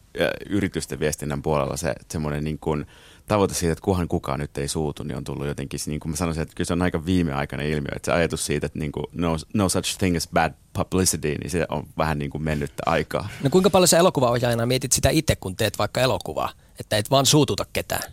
yritysten 0.48 1.00
viestinnän 1.00 1.42
puolella 1.42 1.76
se 1.76 1.94
semmoinen 2.10 2.44
niin 2.44 2.58
kuin, 2.58 2.86
tavoite 3.28 3.54
siitä, 3.54 3.72
että 3.72 3.84
kuhan 3.84 4.08
kukaan 4.08 4.40
nyt 4.40 4.58
ei 4.58 4.68
suutu, 4.68 5.02
niin 5.02 5.16
on 5.16 5.24
tullut 5.24 5.46
jotenkin, 5.46 5.80
niin 5.86 6.00
kuin 6.00 6.10
mä 6.10 6.16
sanoisin, 6.16 6.42
että 6.42 6.54
kyllä 6.54 6.66
se 6.66 6.72
on 6.72 6.82
aika 6.82 7.04
viimeaikainen 7.04 7.66
ilmiö, 7.66 7.92
että 7.96 8.06
se 8.06 8.12
ajatus 8.12 8.46
siitä, 8.46 8.66
että 8.66 8.78
niin 8.78 8.92
kuin 8.92 9.06
no, 9.12 9.36
no 9.54 9.68
such 9.68 9.98
thing 9.98 10.16
as 10.16 10.28
bad 10.32 10.52
publicity, 10.72 11.34
niin 11.34 11.50
se 11.50 11.66
on 11.68 11.86
vähän 11.98 12.18
niin 12.18 12.30
kuin 12.30 12.42
mennyttä 12.42 12.82
aikaa. 12.86 13.28
No 13.42 13.50
kuinka 13.50 13.70
paljon 13.70 13.88
sä 13.88 13.98
elokuvaohjaajana 13.98 14.66
mietit 14.66 14.92
sitä 14.92 15.08
itse, 15.10 15.36
kun 15.36 15.56
teet 15.56 15.78
vaikka 15.78 16.00
elokuvaa, 16.00 16.52
että 16.80 16.96
et 16.96 17.10
vaan 17.10 17.26
suututa 17.26 17.66
ketään? 17.72 18.12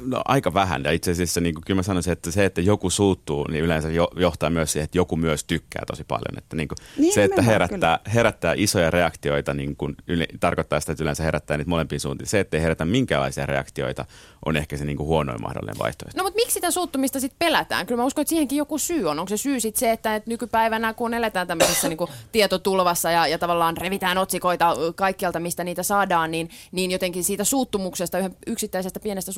No 0.00 0.22
aika 0.24 0.54
vähän 0.54 0.84
ja 0.84 0.92
itse 0.92 1.10
asiassa 1.10 1.40
niin 1.40 1.54
kuin, 1.54 1.64
kyllä 1.64 1.78
mä 1.78 1.82
sanoisin, 1.82 2.12
että 2.12 2.30
se, 2.30 2.44
että 2.44 2.60
joku 2.60 2.90
suuttuu, 2.90 3.46
niin 3.50 3.64
yleensä 3.64 3.90
jo, 3.90 4.08
johtaa 4.16 4.50
myös 4.50 4.72
siihen, 4.72 4.84
että 4.84 4.98
joku 4.98 5.16
myös 5.16 5.44
tykkää 5.44 5.82
tosi 5.86 6.04
paljon. 6.04 6.38
Että 6.38 6.56
niin 6.56 6.68
kuin, 6.68 6.78
niin, 6.96 7.14
se, 7.14 7.24
että 7.24 7.42
herättää, 7.42 7.98
herättää 8.14 8.54
isoja 8.56 8.90
reaktioita, 8.90 9.54
niin 9.54 9.76
kuin, 9.76 9.96
yle, 10.06 10.26
tarkoittaa 10.40 10.80
sitä, 10.80 10.92
että 10.92 11.04
yleensä 11.04 11.22
herättää 11.22 11.56
niitä 11.56 11.68
molempiin 11.68 12.00
suuntiin. 12.00 12.28
Se, 12.28 12.40
että 12.40 12.56
ei 12.56 12.62
herätä 12.62 12.84
minkäänlaisia 12.84 13.46
reaktioita, 13.46 14.04
on 14.44 14.56
ehkä 14.56 14.76
se 14.76 14.84
niin 14.84 14.96
kuin 14.96 15.06
huonoin 15.06 15.42
mahdollinen 15.42 15.78
vaihtoehto. 15.78 16.18
No 16.18 16.24
mutta 16.24 16.36
miksi 16.36 16.54
sitä 16.54 16.70
suuttumista 16.70 17.20
sitten 17.20 17.36
pelätään? 17.38 17.86
Kyllä 17.86 18.00
mä 18.00 18.06
uskon, 18.06 18.22
että 18.22 18.28
siihenkin 18.28 18.58
joku 18.58 18.78
syy 18.78 19.08
on. 19.08 19.18
Onko 19.18 19.28
se 19.28 19.36
syy 19.36 19.60
sitten 19.60 19.80
se, 19.80 19.90
että, 19.90 20.16
että 20.16 20.30
nykypäivänä 20.30 20.94
kun 20.94 21.14
eletään 21.14 21.46
tämmöisessä 21.46 21.88
niin 21.88 21.96
kuin 21.96 22.10
tietotulvassa 22.32 23.10
ja, 23.10 23.26
ja 23.26 23.38
tavallaan 23.38 23.76
revitään 23.76 24.18
otsikoita 24.18 24.76
kaikkialta, 24.94 25.40
mistä 25.40 25.64
niitä 25.64 25.82
saadaan, 25.82 26.30
niin, 26.30 26.50
niin 26.72 26.90
jotenkin 26.90 27.24
siitä 27.24 27.44
suuttumuksesta, 27.44 28.18
yhden 28.18 28.36
yksittäisestä 28.46 29.00
pienestä 29.00 29.32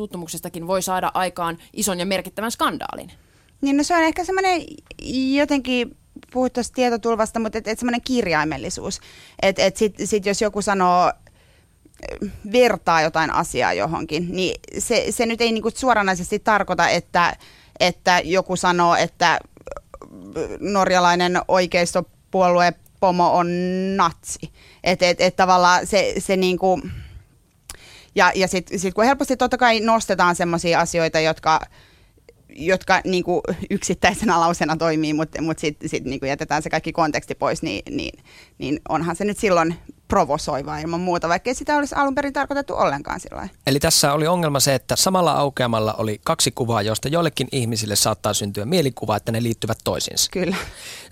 suuttumuksestakin 0.50 0.66
voi 0.66 0.82
saada 0.82 1.10
aikaan 1.14 1.58
ison 1.72 1.98
ja 1.98 2.06
merkittävän 2.06 2.50
skandaalin. 2.50 3.10
Niin 3.60 3.76
no 3.76 3.82
se 3.82 3.94
on 3.94 4.02
ehkä 4.02 4.24
semmoinen 4.24 4.62
jotenkin 5.36 5.96
puhut 6.32 6.52
tuosta 6.52 6.74
tietotulvasta, 6.74 7.40
mutta 7.40 7.58
et, 7.58 7.68
et 7.68 7.78
semmoinen 7.78 8.00
kirjaimellisuus. 8.04 9.00
Että 9.42 9.64
et 9.64 9.76
sit, 9.76 9.94
sit 10.04 10.26
jos 10.26 10.40
joku 10.40 10.62
sanoo 10.62 11.12
vertaa 12.52 13.02
jotain 13.02 13.30
asiaa 13.30 13.72
johonkin, 13.72 14.28
niin 14.30 14.60
se, 14.78 15.06
se 15.10 15.26
nyt 15.26 15.40
ei 15.40 15.52
niinku 15.52 15.70
suoranaisesti 15.74 16.38
tarkoita, 16.38 16.88
että, 16.88 17.36
että 17.80 18.20
joku 18.24 18.56
sanoo, 18.56 18.94
että 18.96 19.38
norjalainen 20.60 21.40
oikeistopuolue 21.48 22.72
pomo 23.00 23.36
on 23.36 23.48
natsi. 23.96 24.52
Että 24.84 25.08
et, 25.08 25.20
et 25.20 25.36
tavallaan 25.36 25.86
se, 25.86 26.14
se 26.18 26.36
niinku, 26.36 26.80
ja, 28.14 28.32
ja 28.34 28.48
sitten 28.48 28.78
sit 28.78 28.94
kun 28.94 29.04
helposti 29.04 29.36
totta 29.36 29.58
kai 29.58 29.80
nostetaan 29.80 30.36
sellaisia 30.36 30.80
asioita, 30.80 31.20
jotka, 31.20 31.60
jotka 32.48 33.00
niin 33.04 33.24
kuin 33.24 33.40
yksittäisenä 33.70 34.40
lausena 34.40 34.76
toimii, 34.76 35.12
mutta 35.12 35.42
mut 35.42 35.58
sitten 35.58 35.88
sit, 35.88 36.04
niin 36.04 36.20
jätetään 36.26 36.62
se 36.62 36.70
kaikki 36.70 36.92
konteksti 36.92 37.34
pois, 37.34 37.62
niin, 37.62 37.82
niin, 37.96 38.24
niin 38.58 38.80
onhan 38.88 39.16
se 39.16 39.24
nyt 39.24 39.38
silloin 39.38 39.74
provosoivaa 40.08 40.78
ilman 40.78 41.00
muuta, 41.00 41.28
vaikka 41.28 41.50
ei 41.50 41.54
sitä 41.54 41.76
olisi 41.76 41.94
alun 41.94 42.14
perin 42.14 42.32
tarkoitettu 42.32 42.74
ollenkaan 42.74 43.20
sillä 43.20 43.48
Eli 43.66 43.80
tässä 43.80 44.12
oli 44.12 44.26
ongelma 44.26 44.60
se, 44.60 44.74
että 44.74 44.96
samalla 44.96 45.32
aukeamalla 45.32 45.94
oli 45.94 46.20
kaksi 46.24 46.50
kuvaa, 46.50 46.82
joista 46.82 47.08
joillekin 47.08 47.48
ihmisille 47.52 47.96
saattaa 47.96 48.34
syntyä 48.34 48.64
mielikuva, 48.64 49.16
että 49.16 49.32
ne 49.32 49.42
liittyvät 49.42 49.78
toisiinsa. 49.84 50.30
Kyllä. 50.30 50.56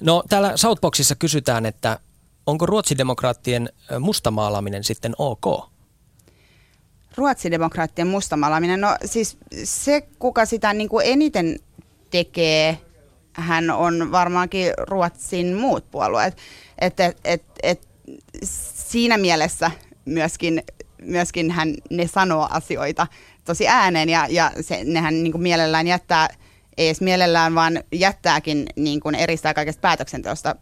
No 0.01 0.25
täällä 0.29 0.57
Southboxissa 0.57 1.15
kysytään, 1.15 1.67
että 1.67 1.99
onko 2.47 2.67
ruotsidemokraattien 2.67 3.69
mustamaalaaminen 4.01 4.85
sitten 4.85 5.15
ok? 5.19 5.71
Ruotsidemokraattien 7.19 8.09
mustamalaaminen, 8.09 8.81
no 8.81 8.97
siis 9.05 9.37
se, 9.65 10.01
kuka 10.19 10.47
sitä 10.47 10.73
niin 10.73 10.89
kuin 10.89 11.07
eniten 11.07 11.59
tekee, 12.11 12.79
hän 13.33 13.71
on 13.71 14.13
varmaankin 14.13 14.73
Ruotsin 14.79 15.55
muut 15.55 15.91
puolueet. 15.91 16.37
Et, 16.79 17.01
et, 17.01 17.19
et, 17.25 17.43
et, 17.63 17.89
siinä 18.75 19.19
mielessä 19.19 19.71
myöskin, 20.05 20.63
myöskin 21.03 21.51
hän, 21.51 21.75
ne 21.91 22.07
sanoo 22.07 22.49
asioita 22.51 23.07
tosi 23.45 23.69
ääneen 23.69 24.09
ja, 24.09 24.27
ja 24.31 24.53
se, 24.61 24.85
nehän 24.85 25.23
niin 25.23 25.33
kuin 25.33 25.43
mielellään 25.43 25.87
jättää, 25.87 26.29
ei 26.77 26.89
edes 26.89 27.01
mielellään, 27.01 27.55
vaan 27.55 27.83
jättääkin 27.93 28.67
niin 28.77 29.01
kuin 29.01 29.15
eristää 29.15 29.55
kaikesta 29.55 29.81
päätöksenteosta, 29.81 30.57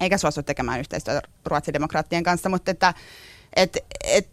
eikä 0.00 0.18
suostu 0.18 0.42
tekemään 0.42 0.80
yhteistyötä 0.80 1.22
ruotsidemokraattien 1.44 2.22
kanssa, 2.22 2.48
mutta 2.48 2.70
että 2.70 2.94
et, 3.56 3.76
et, 4.04 4.28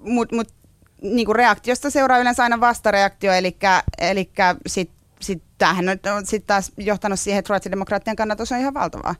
mut, 0.00 0.32
mut 0.32 0.61
niin 1.02 1.26
kuin 1.26 1.36
reaktiosta 1.36 1.90
seuraa 1.90 2.18
yleensä 2.18 2.42
aina 2.42 2.60
vastareaktio, 2.60 3.32
eli, 3.32 3.56
eli 3.98 4.30
sitten 4.66 5.02
sit, 5.20 5.42
tämähän 5.58 5.84
on 6.16 6.26
sitten 6.26 6.46
taas 6.46 6.72
johtanut 6.76 7.20
siihen, 7.20 7.38
että 7.38 7.48
ruotsidemokraattien 7.48 8.16
kannatus 8.16 8.52
on 8.52 8.58
ihan 8.58 8.74
valtavaa. 8.74 9.14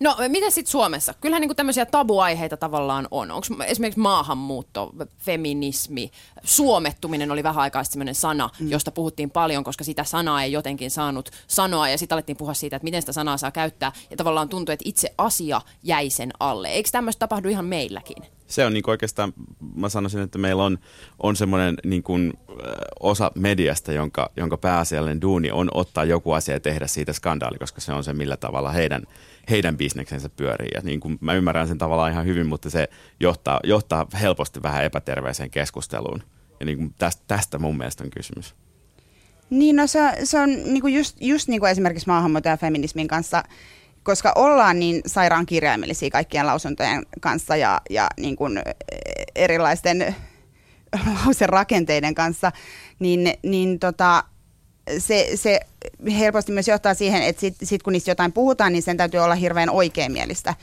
No 0.00 0.16
mitä 0.28 0.50
sitten 0.50 0.70
Suomessa? 0.70 1.14
Kyllähän 1.20 1.40
niinku 1.40 1.54
tämmöisiä 1.54 1.86
tabuaiheita 1.86 2.56
tavallaan 2.56 3.08
on. 3.10 3.30
Onko 3.30 3.46
esimerkiksi 3.66 4.00
maahanmuutto, 4.00 4.92
feminismi, 5.18 6.10
suomettuminen 6.44 7.30
oli 7.30 7.42
vähän 7.42 7.62
aikaa 7.62 7.84
sellainen 7.84 8.14
sana, 8.14 8.50
mm. 8.60 8.70
josta 8.70 8.90
puhuttiin 8.90 9.30
paljon, 9.30 9.64
koska 9.64 9.84
sitä 9.84 10.04
sanaa 10.04 10.42
ei 10.42 10.52
jotenkin 10.52 10.90
saanut 10.90 11.30
sanoa 11.46 11.88
ja 11.88 11.98
sitten 11.98 12.16
alettiin 12.16 12.36
puhua 12.36 12.54
siitä, 12.54 12.76
että 12.76 12.84
miten 12.84 13.02
sitä 13.02 13.12
sanaa 13.12 13.36
saa 13.36 13.50
käyttää 13.50 13.92
ja 14.10 14.16
tavallaan 14.16 14.48
tuntui, 14.48 14.72
että 14.72 14.88
itse 14.88 15.14
asia 15.18 15.60
jäi 15.82 16.10
sen 16.10 16.30
alle. 16.40 16.68
Eikö 16.68 16.88
tämmöistä 16.92 17.20
tapahdu 17.20 17.48
ihan 17.48 17.64
meilläkin? 17.64 18.35
Se 18.46 18.66
on 18.66 18.74
niin 18.74 18.90
oikeastaan, 18.90 19.32
mä 19.74 19.88
sanoisin, 19.88 20.20
että 20.20 20.38
meillä 20.38 20.64
on, 20.64 20.78
on 21.22 21.36
semmoinen 21.36 21.74
niin 21.84 22.02
kuin, 22.02 22.32
osa 23.00 23.30
mediasta, 23.34 23.92
jonka, 23.92 24.30
jonka 24.36 24.56
pääasiallinen 24.56 25.20
duuni 25.20 25.50
on 25.50 25.68
ottaa 25.74 26.04
joku 26.04 26.32
asia 26.32 26.54
ja 26.54 26.60
tehdä 26.60 26.86
siitä 26.86 27.12
skandaali, 27.12 27.58
koska 27.58 27.80
se 27.80 27.92
on 27.92 28.04
se, 28.04 28.12
millä 28.12 28.36
tavalla 28.36 28.70
heidän 28.70 29.02
heidän 29.50 29.76
bisneksensä 29.76 30.28
pyörii. 30.28 30.68
Ja 30.74 30.80
niin 30.84 31.00
kuin 31.00 31.18
mä 31.20 31.34
ymmärrän 31.34 31.68
sen 31.68 31.78
tavallaan 31.78 32.12
ihan 32.12 32.26
hyvin, 32.26 32.46
mutta 32.46 32.70
se 32.70 32.88
johtaa, 33.20 33.60
johtaa 33.64 34.06
helposti 34.20 34.62
vähän 34.62 34.84
epäterveeseen 34.84 35.50
keskusteluun. 35.50 36.22
Ja 36.60 36.66
niin 36.66 36.78
kuin 36.78 36.94
tästä, 36.98 37.22
tästä 37.26 37.58
mun 37.58 37.78
mielestä 37.78 38.04
on 38.04 38.10
kysymys. 38.10 38.54
Niin, 39.50 39.76
no 39.76 39.86
se, 39.86 40.00
se 40.24 40.40
on 40.40 40.50
kuin 40.80 40.94
just, 40.94 41.16
just 41.20 41.48
niin 41.48 41.60
kuin 41.60 41.70
esimerkiksi 41.70 42.06
maahanmuutto- 42.06 42.48
ja 42.48 42.56
feminismin 42.56 43.08
kanssa, 43.08 43.42
koska 44.06 44.32
ollaan 44.34 44.78
niin 44.78 45.02
sairaan 45.06 45.46
kirjaimellisia 45.46 46.10
kaikkien 46.10 46.46
lausuntojen 46.46 47.06
kanssa 47.20 47.56
ja, 47.56 47.80
ja 47.90 48.08
niin 48.16 48.36
kuin 48.36 48.62
erilaisten 49.34 50.14
lauserakenteiden 51.24 52.14
kanssa, 52.14 52.52
niin, 52.98 53.34
niin 53.42 53.78
tota, 53.78 54.24
se, 54.98 55.30
se 55.34 55.60
helposti 56.18 56.52
myös 56.52 56.68
johtaa 56.68 56.94
siihen, 56.94 57.22
että 57.22 57.40
sitten 57.40 57.68
sit 57.68 57.82
kun 57.82 57.92
niistä 57.92 58.10
jotain 58.10 58.32
puhutaan, 58.32 58.72
niin 58.72 58.82
sen 58.82 58.96
täytyy 58.96 59.20
olla 59.20 59.34
hirveän 59.34 59.70
oikeamielistä. 59.70 60.54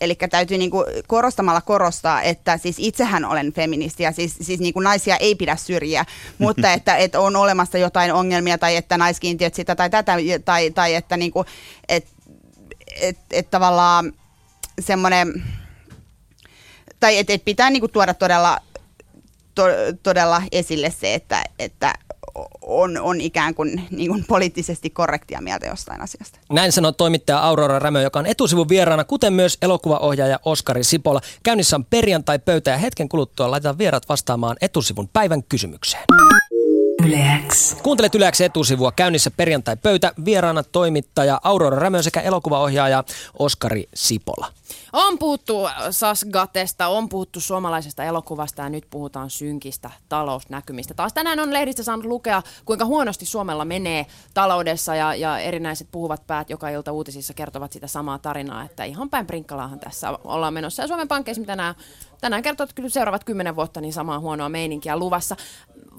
Eli 0.00 0.16
täytyy 0.30 0.58
niinku 0.58 0.84
korostamalla 1.06 1.60
korostaa, 1.60 2.22
että 2.22 2.58
siis 2.58 2.76
itsehän 2.78 3.24
olen 3.24 3.52
feministi 3.52 4.02
ja 4.02 4.12
siis, 4.12 4.36
siis 4.40 4.60
niinku 4.60 4.80
naisia 4.80 5.16
ei 5.16 5.34
pidä 5.34 5.56
syrjiä, 5.56 6.04
mutta 6.38 6.72
että, 6.72 6.96
että 6.96 7.20
on 7.20 7.36
olemassa 7.36 7.78
jotain 7.78 8.12
ongelmia 8.12 8.58
tai 8.58 8.76
että 8.76 8.98
naiskiintiöt 8.98 9.54
sitä 9.54 9.76
tai 9.76 9.90
tätä 9.90 10.16
tai, 10.44 10.70
tai 10.70 10.94
että 10.94 11.16
niinku, 11.16 11.44
et, 11.88 12.06
et, 13.00 13.18
et 13.30 13.50
tavallaan 13.50 14.12
semmoinen, 14.80 15.42
tai 17.00 17.18
että 17.18 17.32
et 17.32 17.44
pitää 17.44 17.70
niinku 17.70 17.88
tuoda 17.88 18.14
todella, 18.14 18.58
to, 19.54 19.62
todella 20.02 20.42
esille 20.52 20.90
se, 20.90 21.14
että, 21.14 21.44
että 21.58 21.94
on, 22.62 22.98
on 23.00 23.20
ikään 23.20 23.54
kuin, 23.54 23.86
niin 23.90 24.10
kuin 24.10 24.24
poliittisesti 24.28 24.90
korrektia 24.90 25.40
mieltä 25.40 25.66
jostain 25.66 26.00
asiasta. 26.00 26.38
Näin 26.52 26.72
sanoo 26.72 26.92
toimittaja 26.92 27.38
Aurora 27.38 27.78
Rämö, 27.78 28.02
joka 28.02 28.18
on 28.18 28.26
etusivun 28.26 28.68
vieraana, 28.68 29.04
kuten 29.04 29.32
myös 29.32 29.58
elokuvaohjaaja 29.62 30.40
Oskari 30.44 30.84
Sipola. 30.84 31.20
Käynnissä 31.42 31.76
on 31.76 31.84
perjantai-pöytä 31.84 32.70
ja 32.70 32.78
hetken 32.78 33.08
kuluttua 33.08 33.50
laitetaan 33.50 33.78
vierat 33.78 34.08
vastaamaan 34.08 34.56
etusivun 34.60 35.08
päivän 35.08 35.42
kysymykseen. 35.42 36.04
Yleäks. 37.06 37.76
Kuuntelet 37.82 38.14
Yleäks 38.14 38.40
etusivua. 38.40 38.92
Käynnissä 38.92 39.30
perjantai-pöytä. 39.30 40.12
Vieraana 40.24 40.62
toimittaja 40.62 41.40
Aurora 41.42 41.78
Rämö 41.78 42.02
sekä 42.02 42.20
elokuvaohjaaja 42.20 43.04
Oskari 43.38 43.84
Sipola. 43.94 44.52
On 44.92 45.18
puhuttu 45.18 45.68
Sasgatesta, 45.90 46.88
on 46.88 47.08
puhuttu 47.08 47.40
suomalaisesta 47.40 48.04
elokuvasta 48.04 48.62
ja 48.62 48.68
nyt 48.68 48.86
puhutaan 48.90 49.30
synkistä 49.30 49.90
talousnäkymistä. 50.08 50.94
Taas 50.94 51.12
tänään 51.12 51.40
on 51.40 51.52
lehdistä 51.52 51.82
saanut 51.82 52.04
lukea, 52.04 52.42
kuinka 52.64 52.84
huonosti 52.84 53.26
Suomella 53.26 53.64
menee 53.64 54.06
taloudessa 54.34 54.94
ja, 54.94 55.14
ja 55.14 55.38
erinäiset 55.38 55.88
puhuvat 55.90 56.26
päät 56.26 56.50
joka 56.50 56.68
ilta 56.68 56.92
uutisissa 56.92 57.34
kertovat 57.34 57.72
sitä 57.72 57.86
samaa 57.86 58.18
tarinaa, 58.18 58.64
että 58.64 58.84
ihan 58.84 59.10
päin 59.10 59.26
prinkkalaahan 59.26 59.80
tässä 59.80 60.18
ollaan 60.24 60.54
menossa. 60.54 60.82
Ja 60.82 60.88
Suomen 60.88 61.08
pankkeissa 61.08 61.44
tänään, 61.44 61.74
tänään 62.20 62.42
kertoo, 62.42 62.64
että 62.64 62.74
kyllä 62.74 62.88
seuraavat 62.88 63.24
kymmenen 63.24 63.56
vuotta 63.56 63.80
niin 63.80 63.92
samaa 63.92 64.18
huonoa 64.18 64.48
meininkiä 64.48 64.96
luvassa. 64.96 65.36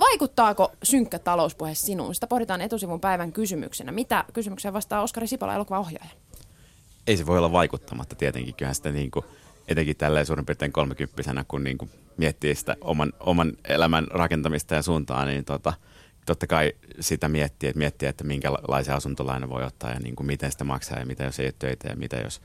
Vaikuttaako 0.01 0.72
synkkä 0.84 1.20
talouspuhe 1.20 1.75
sinuun? 1.75 2.15
Sitä 2.15 2.27
pohditaan 2.27 2.62
etusivun 2.62 3.00
päivän 3.00 3.31
kysymyksenä. 3.31 3.91
Mitä 3.91 4.25
kysymykseen 4.34 4.74
vastaa 4.74 5.01
Oskari 5.01 5.27
Sipola, 5.27 5.55
elokuvaohjaaja? 5.55 6.10
ei 7.08 7.17
se 7.17 7.25
voi 7.25 7.38
olla 7.38 7.51
vaikuttamatta 7.51 8.15
tietenkin. 8.15 8.55
Kyllähän 8.55 8.75
sitä 8.75 8.91
niin 8.91 9.12
kuin, 9.12 9.25
etenkin 9.67 9.98
tälleen 9.98 10.25
suurin 10.25 10.46
piirtein 10.46 10.72
kolmekymppisenä, 10.72 11.46
kun 11.48 11.63
niin 11.63 11.77
kuin 11.77 11.91
miettii 12.17 12.55
sitä 12.55 12.75
oman, 12.81 13.13
oman 13.20 13.53
elämän 13.67 14.08
rakentamista 14.10 14.75
ja 14.75 14.81
suuntaa, 14.81 15.25
niin 15.25 15.46
tota, 15.46 15.74
totta 16.25 16.48
kai 16.48 16.74
sitä 17.00 17.29
miettii, 17.29 17.70
että 17.70 17.79
miettii, 17.79 18.10
että 18.10 18.24
minkälaisia 18.24 18.96
asuntolaina 18.96 19.50
voi 19.50 19.63
ottaa 19.63 19.91
ja 19.91 20.00
niin 20.00 20.15
kuin 20.15 20.27
miten 20.27 20.51
sitä 20.51 20.63
maksaa 20.63 21.00
ja 21.00 21.05
mitä 21.05 21.24
jos 21.24 21.39
ei 21.39 21.46
ole 21.46 21.53
töitä 21.60 21.89
ja 21.89 21.96
mitä 21.96 22.17
jos, 22.17 22.41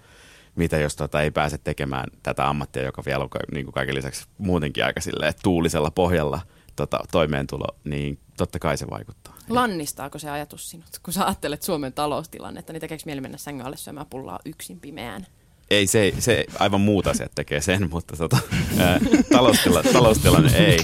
mitä 0.55 0.79
jos 0.79 0.97
tota, 0.97 1.23
ei 1.23 1.31
pääse 1.31 1.59
tekemään 1.59 2.07
tätä 2.23 2.49
ammattia, 2.49 2.83
joka 2.83 3.03
vielä 3.07 3.25
on 3.25 3.31
niin 3.53 3.67
kuin 3.67 3.75
kaiken 3.75 3.95
lisäksi 3.95 4.27
muutenkin 4.39 4.85
aika 4.85 5.01
tuulisella 5.43 5.91
pohjalla 5.91 6.41
tota, 6.77 7.01
toimeentulo, 7.13 7.67
niin 7.85 8.19
totta 8.37 8.59
kai 8.59 8.79
se 8.79 8.87
vaikuttaa. 8.91 9.37
Lannistaako 9.49 10.19
se 10.19 10.31
ajatus 10.31 10.71
sinut, 10.71 10.89
kun 11.03 11.15
sä 11.15 11.27
ajattelet 11.27 11.63
Suomen 11.63 11.93
taloustilannetta, 11.93 12.73
niin 12.73 12.81
tekeekö 12.81 13.03
mieli 13.07 13.21
mennä 13.21 13.39
sängyn 13.39 13.67
alle 13.67 13.77
syömään 13.77 14.07
pullaa 14.11 14.39
yksin 14.45 14.81
pimeään? 14.81 15.27
Ei, 15.71 15.87
se, 15.87 16.13
se 16.19 16.45
aivan 16.59 16.81
muut 16.81 17.07
asiat 17.07 17.33
tekee 17.35 17.61
sen, 17.61 17.89
mutta 17.93 18.17
tota, 18.17 18.39
ää, 18.79 19.01
taloustila, 19.33 19.83
taloustilanne 19.83 20.59
ei. 20.59 20.79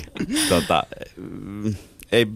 Tota, 0.49 0.83
ei. 2.13 2.27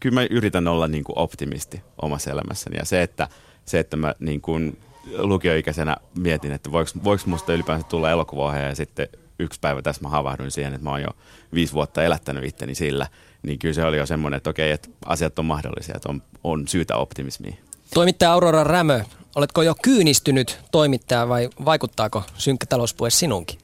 Kyllä 0.00 0.14
mä 0.14 0.26
yritän 0.30 0.68
olla 0.68 0.88
niin 0.88 1.04
kuin 1.04 1.18
optimisti 1.18 1.82
omassa 2.02 2.30
elämässäni 2.30 2.76
ja 2.76 2.84
se, 2.84 3.02
että, 3.02 3.28
se, 3.64 3.78
että 3.78 3.96
mä 3.96 4.14
niin 4.18 4.40
kuin 4.40 4.78
lukioikäisenä 5.18 5.96
mietin, 6.18 6.52
että 6.52 6.72
voiko, 6.72 6.90
voiko 7.04 7.22
musta 7.26 7.54
ylipäänsä 7.54 7.86
tulla 7.88 8.10
elokuvaohjaaja 8.10 8.68
ja 8.68 8.74
sitten 8.74 9.08
yksi 9.38 9.60
päivä 9.60 9.82
tässä 9.82 10.02
mä 10.02 10.08
havahduin 10.08 10.50
siihen, 10.50 10.74
että 10.74 10.84
mä 10.84 10.90
oon 10.90 11.02
jo 11.02 11.10
viisi 11.54 11.72
vuotta 11.72 12.02
elättänyt 12.02 12.44
itteni 12.44 12.74
sillä, 12.74 13.06
niin 13.42 13.58
kyllä 13.58 13.74
se 13.74 13.84
oli 13.84 13.96
jo 13.96 14.06
semmoinen, 14.06 14.36
että 14.36 14.50
okei, 14.50 14.70
että 14.70 14.88
asiat 15.04 15.38
on 15.38 15.44
mahdollisia, 15.44 15.94
että 15.96 16.08
on, 16.08 16.22
on 16.44 16.68
syytä 16.68 16.96
optimismiin. 16.96 17.58
Toimittaja 17.94 18.32
Aurora 18.32 18.64
Rämö, 18.64 19.00
oletko 19.34 19.62
jo 19.62 19.74
kyynistynyt 19.82 20.58
toimittaja 20.70 21.28
vai 21.28 21.48
vaikuttaako 21.64 22.22
synkkä 22.34 22.66
talouspuhe 22.66 23.10
sinunkin? 23.10 23.58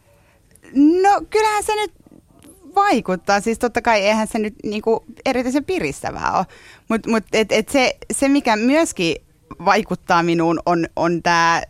No 1.03 1.23
kyllähän 1.31 1.63
se 1.63 1.75
nyt 1.75 1.93
vaikuttaa. 2.75 3.41
Siis 3.41 3.59
totta 3.59 3.83
kai 3.83 4.01
eihän 4.01 4.27
se 4.27 4.39
nyt 4.39 4.55
niinku 4.65 5.05
erityisen 5.27 5.65
piristävää 5.65 6.33
ole. 6.37 6.47
Mutta 6.89 7.11
mut, 7.11 7.25
et, 7.33 7.53
et 7.53 7.69
se, 7.69 7.97
se, 8.13 8.29
mikä 8.29 8.57
myöskin 8.57 9.17
vaikuttaa 9.65 10.23
minuun, 10.23 10.61
on, 10.67 10.87
on 10.97 11.23
tämä 11.23 11.63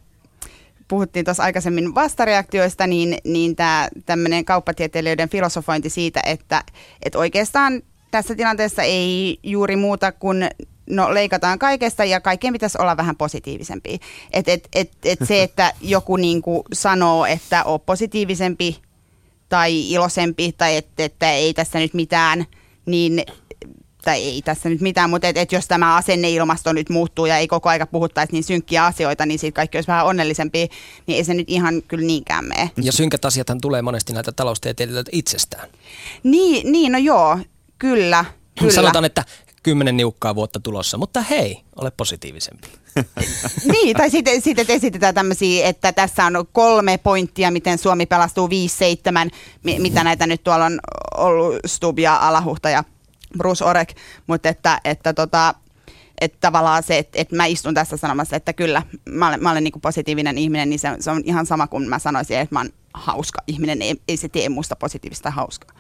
puhuttiin 0.93 1.25
tuossa 1.25 1.43
aikaisemmin 1.43 1.95
vastareaktioista, 1.95 2.87
niin, 2.87 3.19
niin 3.25 3.57
tämä 3.57 3.89
tämmöinen 4.07 4.45
kauppatieteilijöiden 4.45 5.29
filosofointi 5.29 5.91
siitä, 5.91 6.21
että, 6.27 6.65
että 7.03 7.19
oikeastaan 7.19 7.83
tässä 8.11 8.35
tilanteessa 8.35 8.83
ei 8.83 9.39
juuri 9.43 9.77
muuta 9.77 10.13
kuin 10.13 10.51
no 10.91 11.15
leikataan 11.15 11.59
kaikesta 11.59 12.05
ja 12.05 12.21
kaikkien 12.21 12.53
pitäisi 12.53 12.79
olla 12.81 12.97
vähän 12.97 13.17
positiivisempi. 13.17 13.99
Et, 14.33 14.49
et, 14.49 14.69
et, 14.75 14.93
et 15.05 15.19
se, 15.25 15.43
että 15.47 15.73
joku 15.81 16.17
niinku 16.17 16.65
sanoo, 16.73 17.27
että 17.27 17.65
on 17.65 17.81
positiivisempi 17.81 18.83
tai 19.49 19.91
iloisempi 19.91 20.53
tai 20.53 20.77
että, 20.77 21.05
että 21.05 21.33
ei 21.33 21.55
tässä 21.55 21.79
nyt 21.79 21.95
mitään, 21.95 22.47
niin 22.87 23.25
tai 24.03 24.23
ei 24.23 24.43
tässä 24.43 24.69
nyt 24.69 24.81
mitään, 24.81 25.11
mutta 25.11 25.29
et, 25.29 25.37
et 25.37 25.53
jos 25.53 25.69
tämä 25.69 25.97
asenneilmasto 25.97 26.73
nyt 26.73 26.89
muuttuu 26.89 27.27
ja 27.27 27.37
ei 27.37 27.49
koko 27.49 27.69
aika 27.69 27.87
puhuttaisi 27.87 28.33
niin 28.33 28.45
synkkiä 28.45 28.85
asioita, 28.85 29.27
niin 29.27 29.39
siitä 29.39 29.57
kaikki 29.57 29.79
olisi 29.79 29.89
vähän 29.89 30.07
onnellisempi, 30.07 30.69
niin 31.07 31.17
ei 31.17 31.25
se 31.25 31.35
nyt 31.35 31.51
ihan 31.51 31.83
kyllä 31.83 32.07
niinkään 32.07 32.45
mene. 32.45 32.71
Ja 32.83 32.93
synkät 32.93 33.25
asiathan 33.25 33.61
tulee 33.61 33.83
monesti 33.83 34.13
näitä 34.13 34.33
taloustieteilijöitä 34.33 35.11
itsestään. 35.13 35.69
Niin, 36.23 36.73
niin, 36.73 36.93
no 36.93 36.99
joo, 36.99 37.39
kyllä. 37.79 38.25
kyllä. 38.59 38.73
Sanotaan, 38.73 39.05
että 39.05 39.25
kymmenen 39.63 39.97
niukkaa 39.97 40.35
vuotta 40.35 40.61
tulossa, 40.61 40.99
mutta 40.99 41.21
hei, 41.21 41.63
ole 41.77 41.91
positiivisempi. 41.91 42.69
niin, 43.73 43.97
tai 43.97 44.11
sitten, 44.11 44.43
sitten 44.43 44.67
esitetään 44.69 45.15
tämmöisiä, 45.15 45.69
että 45.69 45.93
tässä 45.93 46.25
on 46.25 46.47
kolme 46.53 46.99
pointtia, 46.99 47.51
miten 47.51 47.79
Suomi 47.79 48.07
pelastuu 48.07 48.49
5-7, 48.49 48.51
mitä 49.63 50.05
näitä 50.05 50.27
nyt 50.27 50.45
tuolla 50.45 50.65
on 50.65 50.81
ollut 51.17 51.57
Stubia, 51.67 52.17
Alahuhta 52.17 52.71
ja 52.71 52.85
Bruce 53.39 53.65
Orek, 53.65 53.95
mutta 54.27 54.49
että, 54.49 54.81
että 54.85 55.15
tota, 55.15 55.55
että 56.21 56.39
tavallaan 56.41 56.83
se, 56.83 56.99
että, 56.99 57.21
että 57.21 57.37
mä 57.37 57.47
istun 57.47 57.75
tässä 57.75 57.97
sanomassa, 57.97 58.37
että 58.37 58.53
kyllä 58.53 58.83
mä 59.09 59.29
olen, 59.29 59.43
mä 59.43 59.51
olen 59.51 59.65
niin 59.65 59.81
positiivinen 59.83 60.39
ihminen, 60.39 60.71
niin 60.71 60.79
se, 60.79 60.89
se 61.01 61.11
on 61.11 61.23
ihan 61.25 61.47
sama 61.47 61.67
kuin 61.67 61.89
mä 61.89 61.99
sanoisin, 61.99 62.39
että 62.39 62.55
mä 62.55 62.61
olen 62.61 62.73
hauska 62.95 63.39
ihminen, 63.47 63.83
ei, 63.83 64.01
ei 64.09 64.17
se 64.17 64.29
tee 64.29 64.49
musta 64.49 64.77
positiivista 64.77 65.31
hauskaa. 65.31 65.77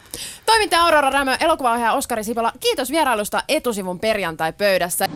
Toimittaja 0.47 0.85
Aurora 0.85 1.11
Rämö, 1.11 1.37
elokuvaohjaaja 1.41 1.93
Oskari 1.93 2.25
Sipola, 2.25 2.53
kiitos 2.61 2.91
vierailusta 2.91 3.43
etusivun 3.49 4.01
perjantai-pöydässä. 4.01 5.09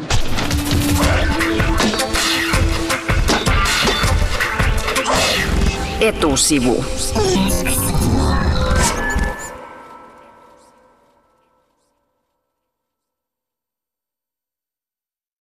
Etusivu. 6.01 6.85